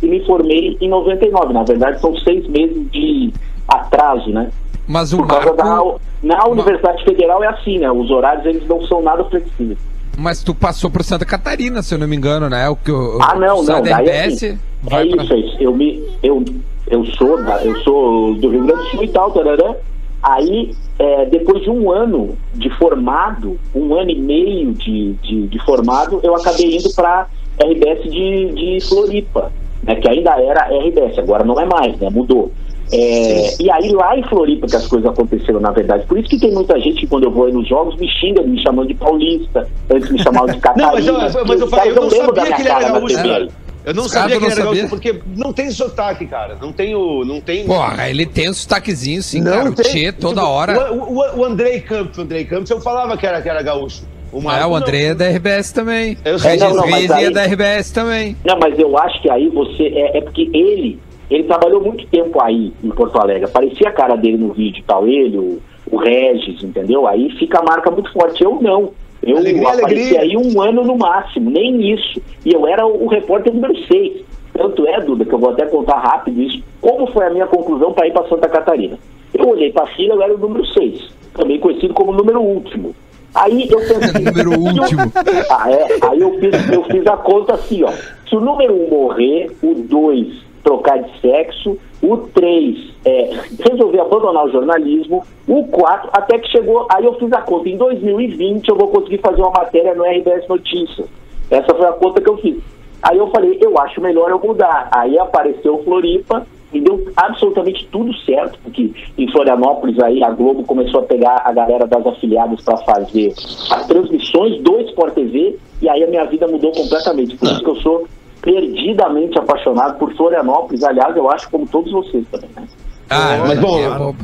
[0.02, 1.52] e me formei em 99.
[1.52, 3.32] Na verdade, são seis meses de
[3.68, 4.50] atraso, né?
[4.88, 6.00] Mas o Por causa Marco.
[6.22, 7.90] da, na Universidade Federal é assim, né?
[7.90, 9.78] Os horários eles não são nada flexíveis.
[10.18, 12.68] Mas tu passou por Santa Catarina, se eu não me engano, né?
[12.68, 13.80] O que o, Ah, não, não.
[13.80, 15.56] da Daí, RBS, assim, vai é pra- isso, é isso.
[15.60, 16.44] Eu, me, eu,
[16.88, 19.74] eu, sou, da- eu sou do Rio Grande do Sul e tal, tarará.
[20.22, 25.58] Aí, é, depois de um ano de formado, um ano e meio de, de, de
[25.64, 27.26] formado, eu acabei indo para
[27.58, 29.50] RBS de, de Floripa,
[29.82, 32.52] né, que ainda era RBS, agora não é mais, né, mudou.
[32.92, 36.04] É, e aí lá em Floripa que as coisas aconteceram, na verdade.
[36.06, 38.42] Por isso que tem muita gente que quando eu vou aí nos jogos me xinga,
[38.42, 40.92] me chamando de paulista, antes me chamavam de Não, Catarina.
[40.92, 43.48] mas eu, mas eu, eu não lembram da sabia minha que ele era gaúcho.
[43.84, 44.88] Eu não Os sabia que ele era não gaúcho, sabia?
[44.90, 46.56] porque não tem sotaque, cara.
[46.60, 47.24] Não tem o.
[47.24, 47.64] Não tem.
[47.64, 49.70] Porra, ele tem um sotaquezinho, sim, não cara.
[49.70, 49.84] O tem.
[49.86, 50.92] Tchê toda Tipo, hora.
[50.92, 54.02] O, o, o Andrei Campos, o Andrei Campos, eu falava que era, que era gaúcho.
[54.32, 54.74] O É, o não.
[54.76, 56.16] André é da RBS também.
[56.24, 56.52] Eu O sei.
[56.52, 58.36] Regis Não, não, mas é aí- da RBS também.
[58.44, 59.84] Não, mas eu acho que aí você.
[59.88, 60.98] É, é porque ele.
[61.30, 63.44] Ele trabalhou muito tempo aí em Porto Alegre.
[63.44, 65.60] Aparecia a cara dele no vídeo e tal, ele, o,
[65.90, 67.06] o Regis, entendeu?
[67.06, 68.42] Aí fica a marca muito forte.
[68.44, 68.92] Eu não.
[69.22, 70.20] Eu Alegria, apareci alegria.
[70.20, 72.20] aí um ano no máximo, nem isso.
[72.44, 74.24] E eu era o, repórter número 6.
[74.54, 76.62] Tanto é, Duda, que eu vou até contar rápido isso.
[76.80, 78.98] Como foi a minha conclusão para ir para Santa Catarina?
[79.32, 82.94] Eu olhei para a fila, eu era o número 6, também conhecido como número último.
[83.34, 84.24] Aí eu pensei.
[84.26, 85.12] Número último.
[85.50, 85.86] Ah, é?
[86.02, 87.92] Aí eu fiz, eu fiz a conta assim, ó.
[88.28, 93.30] Se o número 1 um morrer, o 2 trocar de sexo, o 3 é,
[93.68, 97.76] resolver abandonar o jornalismo, o 4 até que chegou, aí eu fiz a conta, em
[97.76, 101.06] 2020 eu vou conseguir fazer uma matéria no RBS Notícias.
[101.50, 102.58] Essa foi a conta que eu fiz.
[103.02, 104.88] Aí eu falei, eu acho melhor eu mudar.
[104.92, 110.62] Aí apareceu o Floripa e deu absolutamente tudo certo, porque em Florianópolis aí a Globo
[110.64, 113.32] começou a pegar a galera das afiliadas para fazer
[113.70, 117.36] as transmissões do Sport TV e aí a minha vida mudou completamente.
[117.36, 118.06] Por isso que eu sou
[118.40, 120.82] perdidamente apaixonado por Florianópolis.
[120.84, 122.50] Aliás, eu acho como todos vocês também.
[122.56, 122.66] Né?
[123.08, 124.14] Ah, mas bom, é bom.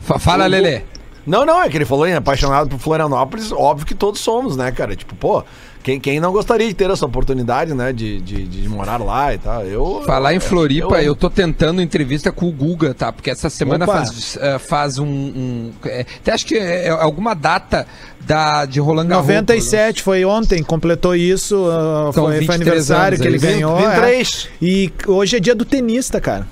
[0.00, 0.82] Fa- Fala, Lelê.
[1.26, 4.72] Não, não, é que ele falou em apaixonado por Florianópolis, óbvio que todos somos, né,
[4.72, 4.96] cara?
[4.96, 5.44] Tipo, pô,
[5.82, 9.38] quem, quem não gostaria de ter essa oportunidade, né, de, de, de morar lá e
[9.38, 9.64] tal?
[9.64, 10.02] Eu.
[10.06, 13.12] Falar em Floripa, eu- eu, tô tentando entrevista com o Guga, tá?
[13.12, 13.94] Porque essa semana Opa.
[13.94, 15.06] faz, eh, faz um.
[15.06, 17.86] um é, até acho que é alguma data
[18.20, 19.26] da, de Roland Garros.
[19.26, 23.76] 97 foi ontem, completou isso, ah, São foi, 23 foi aniversário anos que ele ganhou.
[23.76, 24.48] 23.
[24.60, 24.64] é.
[24.64, 26.46] E hoje é dia do tenista, cara.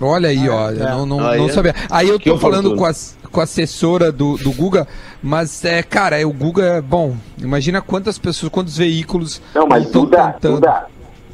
[0.00, 0.70] Olha aí, ó.
[0.70, 1.52] Eu não, não, Aí não é.
[1.52, 1.74] sabia.
[1.90, 2.92] Aí eu Que tô falando com a,
[3.34, 4.86] com a assessora do, do Guga,
[5.20, 10.36] mas é, cara, é, o Guga, bom, imagina quantas pessoas, quantos veículos Não, mas Duda.
[10.40, 10.86] Duda,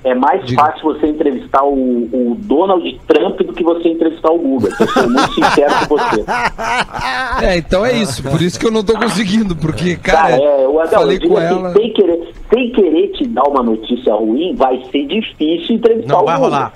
[0.02, 0.62] é mais Diga.
[0.64, 1.74] fácil você entrevistar o,
[2.10, 4.70] o Donald Trump do que você entrevistar o Guga.
[4.80, 6.24] Eu sou muito sincero com você.
[7.42, 8.22] É, então é isso.
[8.22, 11.34] Por isso que eu não tô conseguindo, porque, cara, Cara, é, Adão, falei eu digo
[11.34, 11.72] com assim, ela.
[11.72, 16.24] sem, querer, sem querer te dar uma notícia ruim, vai ser difícil entrevistar Não o
[16.26, 16.46] vai Guga.
[16.48, 16.72] rolar.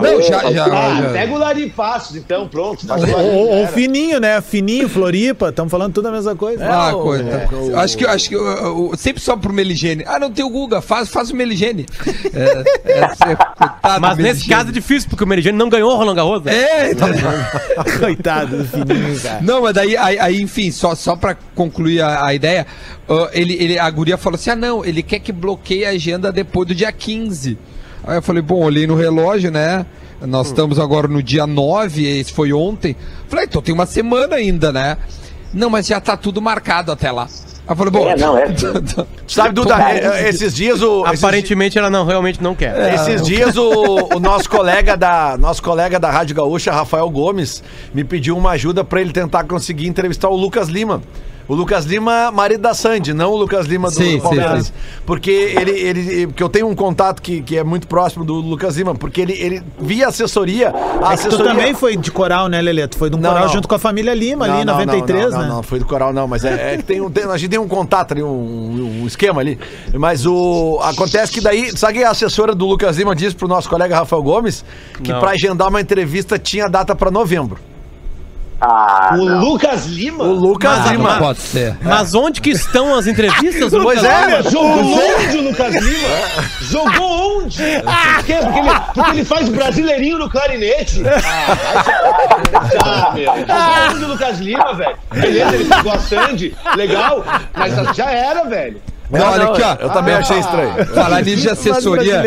[0.00, 1.08] Não, já, já, Ah, já.
[1.12, 2.86] pega o Lari Passos, então, pronto.
[2.86, 3.68] Faz o ou era.
[3.68, 4.40] fininho, né?
[4.40, 6.64] Fininho, Floripa, estamos falando tudo a mesma coisa.
[6.66, 7.48] Ah, o- coisa.
[7.52, 10.04] o- acho que, acho que uh, sempre só pro Meligene.
[10.06, 11.86] Ah, não tem o Guga, faz, faz o Meligene.
[12.34, 14.48] É, é, é, coitado Mas nesse Meligene.
[14.54, 16.54] caso é difícil, porque o Meridiano não ganhou o Roland Garros, né?
[16.54, 17.08] É, então-
[18.00, 19.40] Coitado do fininho, cara.
[19.42, 22.66] Não, mas daí, aí, aí, enfim, só, só pra concluir a, a ideia,
[23.08, 26.32] uh, ele, ele, a guria falou assim: ah, não, ele quer que bloqueie a agenda
[26.32, 27.58] depois do dia 15.
[28.04, 29.86] Aí eu falei: bom, olhei no relógio, né?
[30.20, 32.96] Nós estamos agora no dia 9, esse foi ontem.
[33.28, 34.96] Falei: então tem uma semana ainda, né?
[35.52, 37.24] Não, mas já tá tudo marcado até lá.
[37.24, 38.08] Aí eu falei: bom.
[38.08, 38.46] É, não, é.
[39.26, 41.04] Sabe, Duda, é- é- esses dias o.
[41.06, 42.76] esses- Aparentemente ela não, realmente não quer.
[42.76, 42.94] É.
[42.94, 47.62] Esses dias o, o nosso colega da nosso colega da Rádio Gaúcha, Rafael Gomes,
[47.94, 51.02] me pediu uma ajuda pra ele tentar conseguir entrevistar o Lucas Lima.
[51.48, 54.66] O Lucas Lima, marido da Sandy, não o Lucas Lima do Sim, sim, Palmeiras.
[54.66, 54.72] sim.
[55.04, 56.26] Porque ele, ele.
[56.28, 59.32] Porque eu tenho um contato que, que é muito próximo do Lucas Lima, porque ele,
[59.32, 60.68] ele via assessoria.
[60.70, 61.44] A É que tu assessoria...
[61.46, 62.86] também foi de coral, né, Lelê?
[62.86, 63.52] Tu foi de um Não, coral não.
[63.52, 65.48] junto com a família Lima ali, em Não, não, 93, não, não, né?
[65.48, 67.50] Não, não, foi do coral, não, mas é, é que tem um, tem- a gente
[67.50, 69.58] tem um contato ali, um, um esquema ali.
[69.94, 70.78] Mas o.
[70.82, 74.22] Acontece que daí, sabe que a assessora do Lucas Lima disse pro nosso colega Rafael
[74.22, 74.64] Gomes
[75.02, 75.18] que Não.
[75.20, 77.58] pra agendar uma entrevista tinha data pra novembro.
[78.64, 79.40] Ah, O não.
[79.40, 80.22] Lucas Lima?
[80.22, 81.18] O Lucas Mas- Lima.
[81.18, 81.76] Pode ser.
[81.82, 83.70] Mas onde que estão as entrevistas?
[83.70, 84.04] Pois Lucas?
[84.04, 86.08] é, Olha, jogou onde o Lucas Lima?
[86.62, 87.56] Jogou onde?
[87.82, 88.34] Por quê?
[88.40, 91.02] Porque ele, porque ele faz brasileirinho no clarinete.
[91.06, 91.56] Ah,
[92.84, 93.24] ah, meu.
[93.24, 94.96] Jogou onde o Lucas Lima, velho?
[95.10, 98.80] Beleza, ele pegou a Sandy, legal, mas já era, velho.
[99.10, 99.74] Não, olha aqui, ó.
[99.74, 100.86] Eu também achei estranho.
[100.86, 102.22] Falar nisso de assessoria.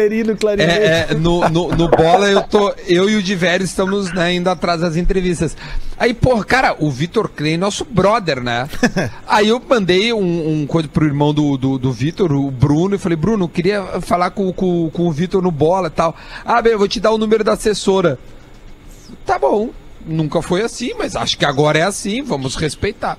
[0.59, 2.73] É, é, no, no, no bola, eu tô.
[2.88, 5.57] Eu e o Diverio estamos né, indo atrás das entrevistas.
[5.97, 8.67] Aí, pô, cara, o Vitor Klein, nosso brother, né?
[9.28, 12.99] Aí eu mandei um, um coisa pro irmão do, do, do Vitor, o Bruno, e
[12.99, 16.15] falei, Bruno, queria falar com, com, com o Vitor no bola e tal.
[16.43, 18.19] Ah, bem, eu vou te dar o número da assessora.
[19.26, 19.69] Tá bom.
[20.05, 23.17] Nunca foi assim, mas acho que agora é assim, vamos respeitar.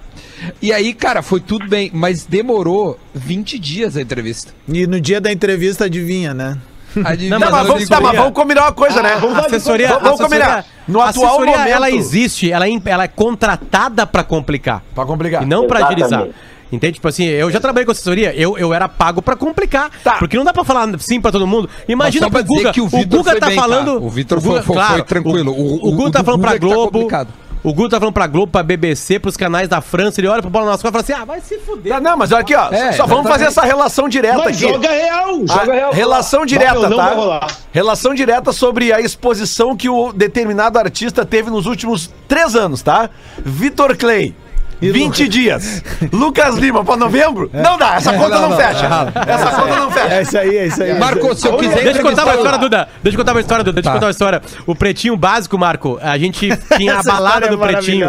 [0.61, 4.53] E aí, cara, foi tudo bem, mas demorou 20 dias a entrevista.
[4.69, 6.59] E no dia da entrevista, adivinha, né?
[7.05, 9.13] Adivinha, Tá, mas vamos, tá, mas vamos combinar uma coisa, né?
[9.13, 10.65] A assessoria, Vamos- vamos assessoria- combinar.
[10.89, 14.83] No a atual assessoria, momento- ela existe, ela é, ela é contratada pra complicar.
[14.95, 15.43] Pra complicar.
[15.43, 16.05] E não pra Exatamente.
[16.05, 16.29] agilizar.
[16.73, 16.95] Entende?
[16.95, 19.91] Tipo assim, eu já trabalhei com assessoria, eu, eu era pago pra complicar.
[20.03, 20.15] Tá.
[20.15, 21.69] Porque não dá pra falar sim pra todo mundo.
[21.89, 22.73] Imagina só que pra o Guga,
[23.03, 24.01] o Guga foi tá bem, falando.
[24.01, 24.05] tá?
[24.07, 25.53] O Vitor Guga- foi- foi- foi tranquilo.
[25.53, 26.91] O, O- o, Guga o tá do falando pra Guga tá Globo.
[26.93, 27.29] complicado.
[27.69, 30.49] O Guga tá falando pra Globo, pra BBC, pros canais da França, ele olha pro
[30.49, 31.93] bola nas costas e fala assim: ah, vai se fuder.
[31.95, 32.69] Não, não, mas olha aqui, ó.
[32.73, 34.73] É, só vamos fazer essa relação direta Mas aqui.
[34.73, 35.93] joga real, joga real.
[35.93, 37.07] relação Vai direta, não tá?
[37.07, 37.47] vai rolar.
[37.73, 43.11] Relação direta sobre a exposição que o determinado artista teve nos últimos três anos, tá?
[43.45, 44.33] Vitor Clay.
[44.81, 45.83] 20 dias.
[46.13, 47.51] Lucas Lima pra novembro?
[47.53, 48.85] Não dá, essa conta Não, não, não, fecha.
[48.85, 49.13] errado.
[49.27, 50.15] Essa conta não fecha.
[50.15, 50.99] É isso aí, é isso aí.
[50.99, 52.89] Marco, se eu quiser Deixa eu contar uma história, Duda.
[53.03, 53.75] Deixa eu contar uma história, Duda.
[53.75, 53.97] Deixa eu Tá.
[53.99, 54.43] contar uma história.
[54.67, 58.07] O Pretinho Básico, Marco, a gente tinha a balada é do Pretinho.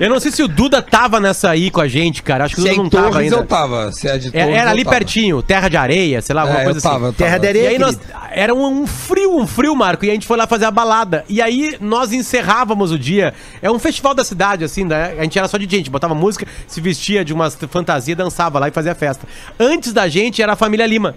[0.00, 2.44] Eu não sei se o Duda tava nessa aí com a gente, cara.
[2.44, 3.36] Acho que o é Duda não tava ainda.
[3.36, 3.92] eu tava.
[3.92, 4.96] Se é de É- Torres, Era eu ali tava.
[4.96, 7.16] pertinho, terra de areia, sei lá, alguma É, coisa eu tava, assim.
[7.16, 7.98] Terra de areia, E aí nós.
[8.36, 10.04] Era um frio, um frio, Marco.
[10.04, 11.24] E a gente foi lá fazer a balada.
[11.28, 13.32] E aí nós encerrávamos o dia.
[13.62, 15.14] É um festival da cidade, assim, né?
[15.18, 18.68] A gente era só de gente, botava música, se vestia de umas fantasias, dançava lá
[18.68, 19.26] e fazia festa.
[19.58, 21.16] Antes da gente era a família Lima.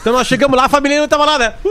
[0.00, 1.54] Então nós chegamos lá, a família Lima tava lá, né?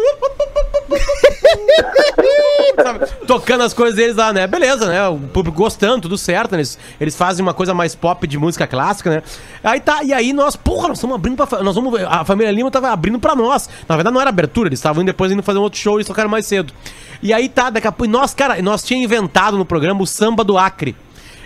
[2.82, 3.06] Sabe?
[3.28, 4.48] Tocando as coisas deles lá, né?
[4.48, 5.08] Beleza, né?
[5.08, 6.52] O público gostando, tudo certo.
[6.54, 6.58] né?
[6.58, 9.24] Eles, eles fazem uma coisa mais pop de música clássica, né?
[9.64, 11.62] Aí tá, e aí nós, porra, nós estamos abrindo pra.
[11.62, 13.70] Nós vamos, a família Lima tava abrindo pra nós.
[13.88, 16.30] Na verdade, não era abertura, eles estavam depois indo fazer um outro show e tocaram
[16.30, 16.74] mais cedo.
[17.22, 18.12] E aí tá, daqui a pouco.
[18.12, 20.96] Nós, cara, nós tínhamos inventado no programa o samba do Acre.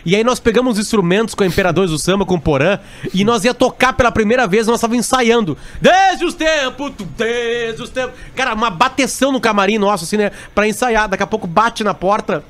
[0.08, 2.80] E aí nós pegamos os instrumentos com Imperadores do Samba, com o Porã,
[3.14, 5.58] e nós ia tocar pela primeira vez, nós estávamos ensaiando.
[5.82, 8.14] Desde os tempos, desde os tempos.
[8.34, 10.32] Cara, uma bateção no camarim nosso, assim, né?
[10.56, 11.10] Pra ensaiar.
[11.10, 12.42] Daqui a pouco bate na porta.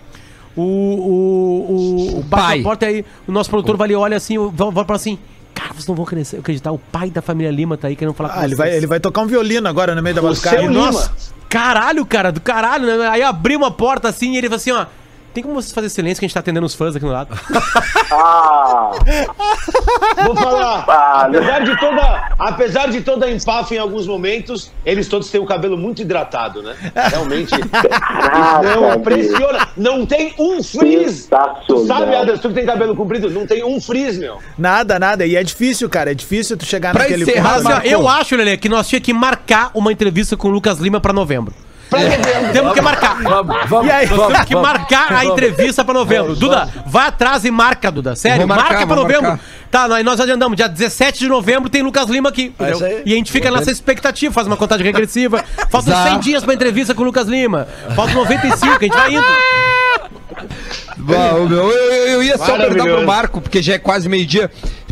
[0.55, 0.61] O.
[0.61, 2.15] O.
[2.15, 2.57] O, o bate pai.
[2.59, 5.17] na porta e aí o nosso produtor vai ali, olha assim, vai falar assim.
[5.55, 8.45] Cara, vocês não vão acreditar, o pai da família Lima tá aí querendo falar Ah,
[8.45, 10.61] ele vai, ele vai tocar um violino agora no meio da O bancada.
[10.61, 11.11] e Lima.
[11.49, 13.07] caralho, cara, do caralho, né?
[13.07, 14.85] Aí abriu uma porta assim e ele falou assim, ó.
[15.37, 17.29] Tem como vocês fazer silêncio que a gente tá atendendo os fãs aqui no lado?
[18.11, 18.89] Ah,
[20.25, 25.07] Vou falar, Ah, apesar de toda, apesar de toda a empafe em alguns momentos, eles
[25.07, 26.75] todos têm o cabelo muito hidratado, né?
[27.11, 29.67] Realmente, caraca, não impressiona.
[29.77, 31.29] Não tem um frizz.
[31.67, 34.39] Tu sabe, Adams, tu que tem cabelo comprido, não tem um frizz, meu.
[34.57, 35.23] Nada, nada.
[35.23, 36.09] E é difícil, cara.
[36.09, 37.57] É difícil tu chegar Pra naquele encerrar.
[37.57, 40.99] Assim, eu acho, Lelê, que nós tínhamos que marcar uma entrevista com o Lucas Lima
[40.99, 41.53] pra novembro.
[42.53, 43.21] Temos que marcar.
[43.23, 44.05] Vamos, vamos, E aí?
[44.07, 44.69] vamos, Temos que vamos.
[44.69, 46.35] marcar a entrevista pra novembro.
[46.35, 48.15] Duda, vai atrás e marca, Duda.
[48.15, 49.29] Sério, Vou marcar, marca pra vou novembro.
[49.29, 49.45] marcar.
[49.71, 50.55] Tá, nós, nós agendamos.
[50.57, 52.53] Dia 17 de novembro tem Lucas Lima aqui.
[52.59, 53.03] É isso aí.
[53.05, 55.43] E a gente fica nessa expectativa, faz uma contagem regressiva.
[55.69, 56.09] Faltam Exato.
[56.09, 57.67] 100 dias pra entrevista com o Lucas Lima.
[57.95, 59.25] Faltam 95, a gente vai indo.
[60.97, 62.97] Bom, meu, eu, eu- eu ia só perguntar Maravilhoso.
[62.97, 64.49] pro Marco, porque já é quase meio-dia.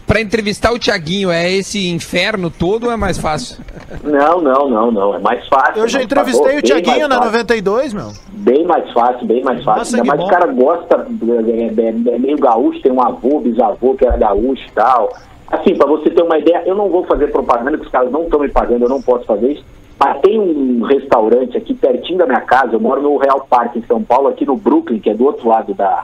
[0.07, 3.57] Pra entrevistar o Thiaguinho, é esse inferno todo ou é mais fácil?
[4.03, 5.15] Não, não, não, não.
[5.15, 5.81] É mais fácil.
[5.81, 6.77] Eu já entrevistei fácil.
[6.77, 7.25] o mais na fácil.
[7.31, 8.11] 92, meu.
[8.31, 9.79] Bem mais fácil, bem mais fácil.
[9.79, 10.25] Nossa, Ainda mais bom.
[10.27, 14.63] o cara gosta, é, é- é meio gaúcho, tem um avô, bisavô que era gaúcho
[14.67, 15.09] e tal.
[15.47, 18.23] Assim, pra você ter uma ideia, eu não vou fazer propaganda, porque os caras não
[18.23, 19.65] estão me pagando, eu não posso fazer isso.
[19.99, 23.83] Mas tem um restaurante aqui pertinho da minha casa, eu moro no Real Parque em
[23.85, 26.03] São Paulo, aqui no Brooklyn, que é do outro lado da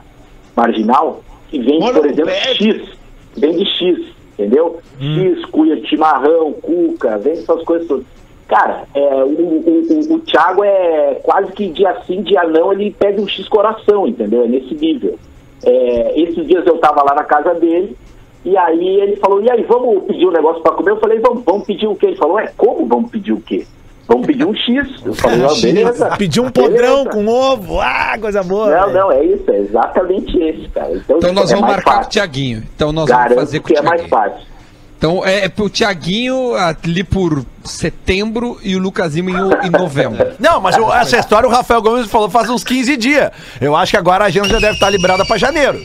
[0.56, 2.54] Marginal, que vende, Mora por exemplo, pé.
[3.34, 3.40] X.
[3.40, 4.80] Vende X, entendeu?
[4.98, 8.04] X, cuia de chimarrão, cuca, vende essas coisas todas.
[8.48, 12.90] Cara, é, o, o, o, o Thiago é quase que dia sim, dia não, ele
[12.90, 14.44] pede um X coração, entendeu?
[14.44, 15.18] É nesse nível.
[15.64, 17.96] É, esses dias eu tava lá na casa dele,
[18.44, 20.90] E aí ele falou, e aí, vamos pedir um negócio pra comer?
[20.90, 22.06] Eu falei, vamos, vamos pedir o quê?
[22.06, 23.64] Ele falou, é, como vamos pedir o quê?
[24.12, 24.88] Vamos pedir um X.
[25.04, 26.16] Eu falei, ó, beleza.
[26.18, 27.10] Pedir um podrão beleza.
[27.10, 27.80] com ovo.
[27.80, 28.70] Ah, coisa boa.
[28.70, 28.98] Não, velho.
[28.98, 30.92] não, é isso, é exatamente esse, cara.
[30.94, 32.10] Então, Então nós é vamos marcar com o fácil.
[32.10, 32.62] Thiaguinho.
[32.76, 34.30] Então nós vamos Garanto fazer com que o é mais Thiaguinho.
[34.32, 34.51] fácil.
[35.02, 40.32] Então é pro Thiaguinho ali por setembro e o Lucas Lima em, em novembro.
[40.38, 43.32] Não, mas o- essa história o Rafael Gomes falou faz uns 15 dias.
[43.60, 45.84] Eu acho que agora a agenda já deve estar liberada pra janeiro.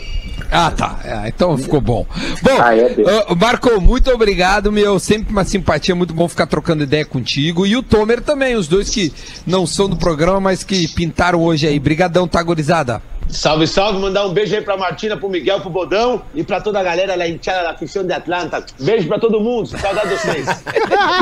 [0.51, 0.99] Ah, tá.
[1.03, 2.05] É, então ficou bom.
[2.43, 2.95] Bom, Ah, é
[3.27, 4.99] ah, Marco, muito obrigado, meu.
[4.99, 7.65] Sempre uma simpatia, muito bom ficar trocando ideia contigo.
[7.65, 9.11] E o Tomer também, os dois que
[9.47, 11.79] não são do programa, mas que pintaram hoje aí.
[11.79, 13.01] Brigadão, tá, gurizada?
[13.29, 16.79] Salve, salve, mandar um beijo aí pra Martina, pro Miguel, pro Bodão e pra toda
[16.79, 18.65] a galera lá hinchada da afição de Atlanta.
[18.79, 20.63] Beijo pra todo mundo, saudade de vocês.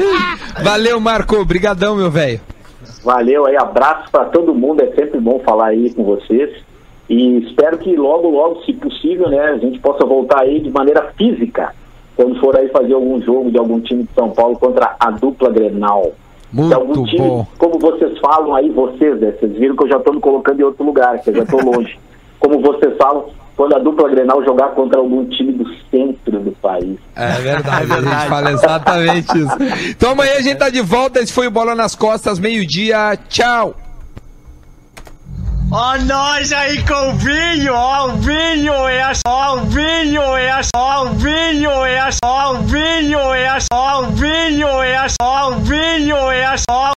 [0.64, 1.44] Valeu, Marco.
[1.44, 2.40] Brigadão, meu velho.
[3.04, 6.64] Valeu aí, abraço pra todo mundo, é sempre bom falar aí com vocês.
[7.10, 11.14] E espero que logo, logo, se possível, né, a gente possa voltar aí de maneira
[11.16, 11.74] física,
[12.16, 15.52] quando for aí fazer algum jogo de algum time de São Paulo contra a dupla
[15.52, 16.14] Grenal.
[16.64, 17.48] De algum Muito time, bom.
[17.58, 19.34] como vocês falam aí, vocês, né?
[19.38, 21.62] Vocês viram que eu já estou me colocando em outro lugar, que eu já estou
[21.62, 22.00] longe.
[22.38, 23.26] Como vocês falam,
[23.56, 26.98] quando a dupla Grenal jogar contra algum time do centro do país.
[27.16, 29.58] É verdade, a gente fala exatamente isso.
[29.90, 31.20] Então amanhã a gente tá de volta.
[31.20, 33.18] Esse foi o Bola nas Costas, meio-dia.
[33.30, 33.74] Tchau.
[35.72, 40.52] Ó nós aí com o vinho, ó o vinho é a ó o vinho é
[40.52, 44.96] a ó o vinho é a ó o vinho é a ó o vinho é
[44.96, 46.94] a ó o vinho é a ó